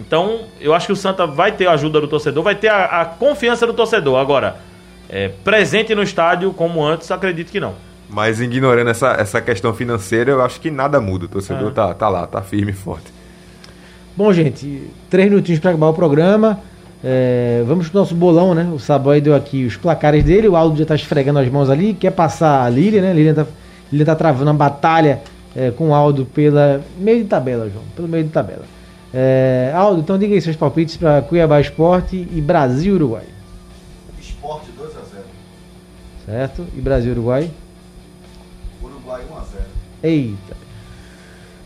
[0.00, 3.02] Então, eu acho que o Santa vai ter a ajuda do torcedor, vai ter a,
[3.02, 4.18] a confiança do torcedor.
[4.18, 4.56] Agora,
[5.08, 7.74] é, presente no estádio como antes, acredito que não.
[8.08, 11.26] Mas ignorando essa, essa questão financeira, eu acho que nada muda.
[11.26, 11.74] O torcedor é.
[11.74, 13.12] tá, tá lá, tá firme e forte.
[14.16, 16.60] Bom, gente, três minutinhos para acabar o programa.
[17.02, 18.68] É, vamos pro nosso bolão, né?
[18.74, 21.94] O Saboy deu aqui os placares dele, o Aldo já tá esfregando as mãos ali,
[21.94, 23.12] quer passar a Lilian, né?
[23.12, 23.46] Lilian tá,
[23.90, 25.22] Lilian tá travando uma batalha
[25.56, 28.64] é, com o Aldo pela meio de tabela, João, pelo meio de tabela.
[29.12, 33.24] É, Aldo, então diga aí seus palpites para Cuiabá Esporte e Brasil Uruguai.
[34.20, 35.24] Esporte 2 a 0.
[36.26, 36.66] Certo?
[36.76, 37.50] E Brasil Uruguai?
[38.82, 39.64] Uruguai 1 a 0.
[40.02, 40.60] Eita.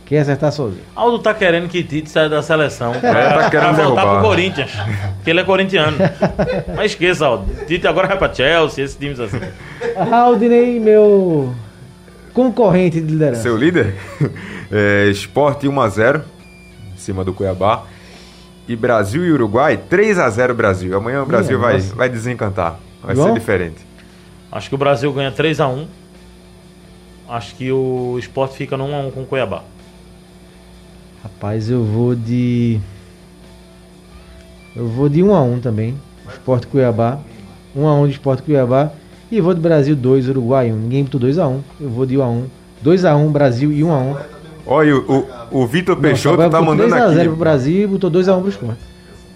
[0.07, 0.82] Quer acertar sozinho.
[0.95, 2.92] Aldo tá querendo que Tite saia da seleção.
[3.01, 4.70] É, tá querendo pra voltar pro Corinthians.
[5.16, 5.97] Porque ele é corintiano.
[6.76, 7.47] Mas esqueça, Aldo.
[7.66, 9.40] Tite agora vai pra Chelsea, esses times assim.
[10.11, 11.55] Aldinei, meu
[12.34, 13.42] concorrente de liderança.
[13.42, 13.95] Seu líder?
[14.76, 16.24] É, esporte 1 a 0
[17.05, 17.84] cima do Cuiabá.
[18.66, 20.96] E Brasil e Uruguai, 3 a 0 Brasil.
[20.96, 22.80] Amanhã o Brasil vai, vai desencantar.
[23.02, 23.86] Vai ser diferente.
[24.50, 25.86] Acho que o Brasil ganha 3 a 1
[27.28, 29.62] Acho que o esporte fica no 1x1 com o Cuiabá.
[31.22, 32.78] Rapaz, eu vou de.
[34.76, 35.98] Eu vou de 1x1 também.
[36.30, 37.18] Esporte Cuiabá.
[37.76, 38.92] 1x1 de Esporte Cuiabá.
[39.30, 40.76] E vou de Brasil 2, Uruguai 1.
[40.76, 41.61] Ninguém botou 2x1.
[41.80, 42.44] Eu vou de 1x1.
[42.84, 44.16] 2x1 Brasil e 1x1.
[44.66, 45.26] Olha, o, o
[45.66, 47.14] Vitor Peixoto tá mandando aqui.
[47.14, 48.80] 3x0 pro Brasil e botou 2x1 pro esporte.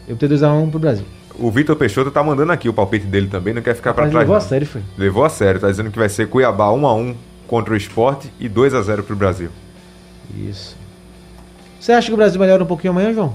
[0.09, 1.05] Eu botei 2x1 pro Brasil.
[1.39, 4.21] o Vitor Peixoto tá mandando aqui o palpite dele também, não quer ficar para trás.
[4.21, 4.47] levou a não.
[4.47, 4.83] sério, foi.
[4.97, 7.15] Levou a sério, tá dizendo que vai ser Cuiabá 1 a 1
[7.47, 9.49] contra o Esporte e 2 a 0 pro Brasil.
[10.37, 10.77] Isso.
[11.79, 13.35] Você acha que o Brasil melhora um pouquinho amanhã, João?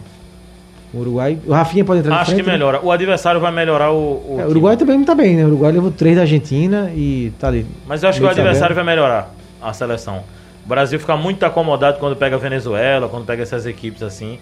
[0.94, 1.40] O Uruguai.
[1.48, 2.54] O Rafinha pode entrar na Acho frente, que né?
[2.54, 2.80] melhora.
[2.84, 3.96] O adversário vai melhorar o.
[4.36, 4.50] o É, o.
[4.50, 5.44] Uruguai também não tá bem, né?
[5.44, 7.66] O Uruguai levou três da Argentina e tá ali.
[7.88, 8.86] Mas eu acho que o adversário tabela.
[8.86, 10.24] vai melhorar a seleção.
[10.66, 14.40] O Brasil fica muito acomodado quando pega a Venezuela, quando pega essas equipes assim.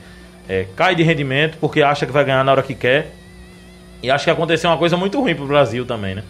[0.48, 3.12] É, cai de rendimento porque acha que vai ganhar na hora que quer.
[4.04, 6.24] E acho que aconteceu uma coisa muito ruim pro Brasil também, né?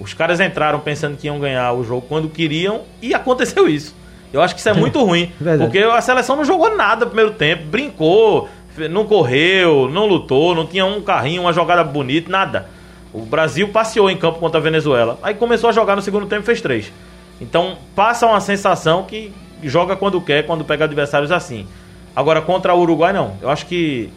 [0.00, 3.94] Os caras entraram pensando que iam ganhar o jogo quando queriam e aconteceu isso.
[4.32, 5.32] Eu acho que isso é muito ruim.
[5.40, 5.70] Verdade.
[5.70, 8.48] Porque a seleção não jogou nada no primeiro tempo, brincou,
[8.90, 12.68] não correu, não lutou, não tinha um carrinho, uma jogada bonita, nada.
[13.12, 15.18] O Brasil passeou em campo contra a Venezuela.
[15.22, 16.92] Aí começou a jogar no segundo tempo e fez três.
[17.40, 19.32] Então passa uma sensação que
[19.62, 21.66] joga quando quer, quando pega adversários assim.
[22.14, 23.34] Agora contra o Uruguai não.
[23.40, 24.10] Eu acho que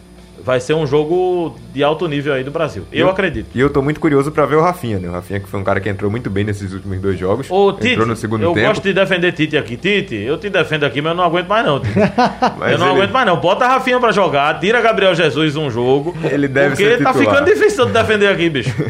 [0.44, 2.82] vai ser um jogo de alto nível aí do Brasil.
[2.90, 3.46] Eu, acredito.
[3.54, 5.08] E eu tô muito curioso pra ver o Rafinha, né?
[5.08, 7.48] O Rafinha que foi um cara que entrou muito bem nesses últimos dois jogos.
[7.48, 8.66] Ô, Tite, entrou no segundo eu tempo.
[8.66, 9.76] gosto de defender Tite aqui.
[9.76, 11.94] Tite, eu te defendo aqui, mas eu não aguento mais não, Tite.
[12.72, 13.36] Eu não ele- aguento mais não.
[13.36, 16.12] Bota a Rafinha pra jogar, tira Gabriel Jesus um jogo.
[16.24, 17.36] Ele deve porque ser tá titular.
[17.36, 18.74] ficando difícil de defender aqui, bicho.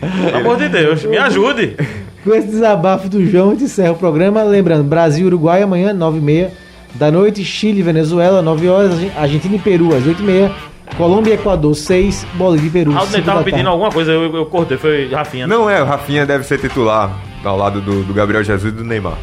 [0.00, 1.76] Pelo amor de Deus, me ajude.
[2.24, 4.42] Com esse desabafo do João, a gente encerra o programa.
[4.42, 6.50] Lembrando, Brasil e Uruguai amanhã, 9h30
[6.94, 7.44] da noite.
[7.44, 8.92] Chile e Venezuela, 9 horas.
[9.16, 10.50] Argentina e Peru, às 8h30.
[10.96, 12.26] Colômbia e Equador, 6.
[12.34, 15.46] Bolívia e Peru, Aldney 5 tava da pedindo alguma coisa, eu, eu cortei, foi Rafinha.
[15.46, 18.84] Não é, o Rafinha deve ser titular ao lado do, do Gabriel Jesus e do
[18.84, 19.16] Neymar.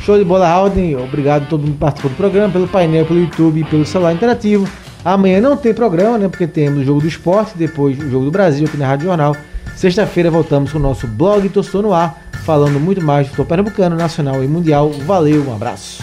[0.00, 0.96] Show de bola, Alden.
[0.96, 4.12] Obrigado a todo mundo que participou do programa, pelo painel, pelo YouTube e pelo celular
[4.12, 4.68] interativo.
[5.04, 6.28] Amanhã não tem programa, né?
[6.28, 9.36] Porque temos o jogo do esporte, depois o jogo do Brasil aqui na Rádio Jornal.
[9.78, 13.94] Sexta-feira voltamos com o nosso blog Tostou no Ar, falando muito mais do futebol pernambucano,
[13.94, 14.90] nacional e mundial.
[14.90, 16.02] Valeu, um abraço.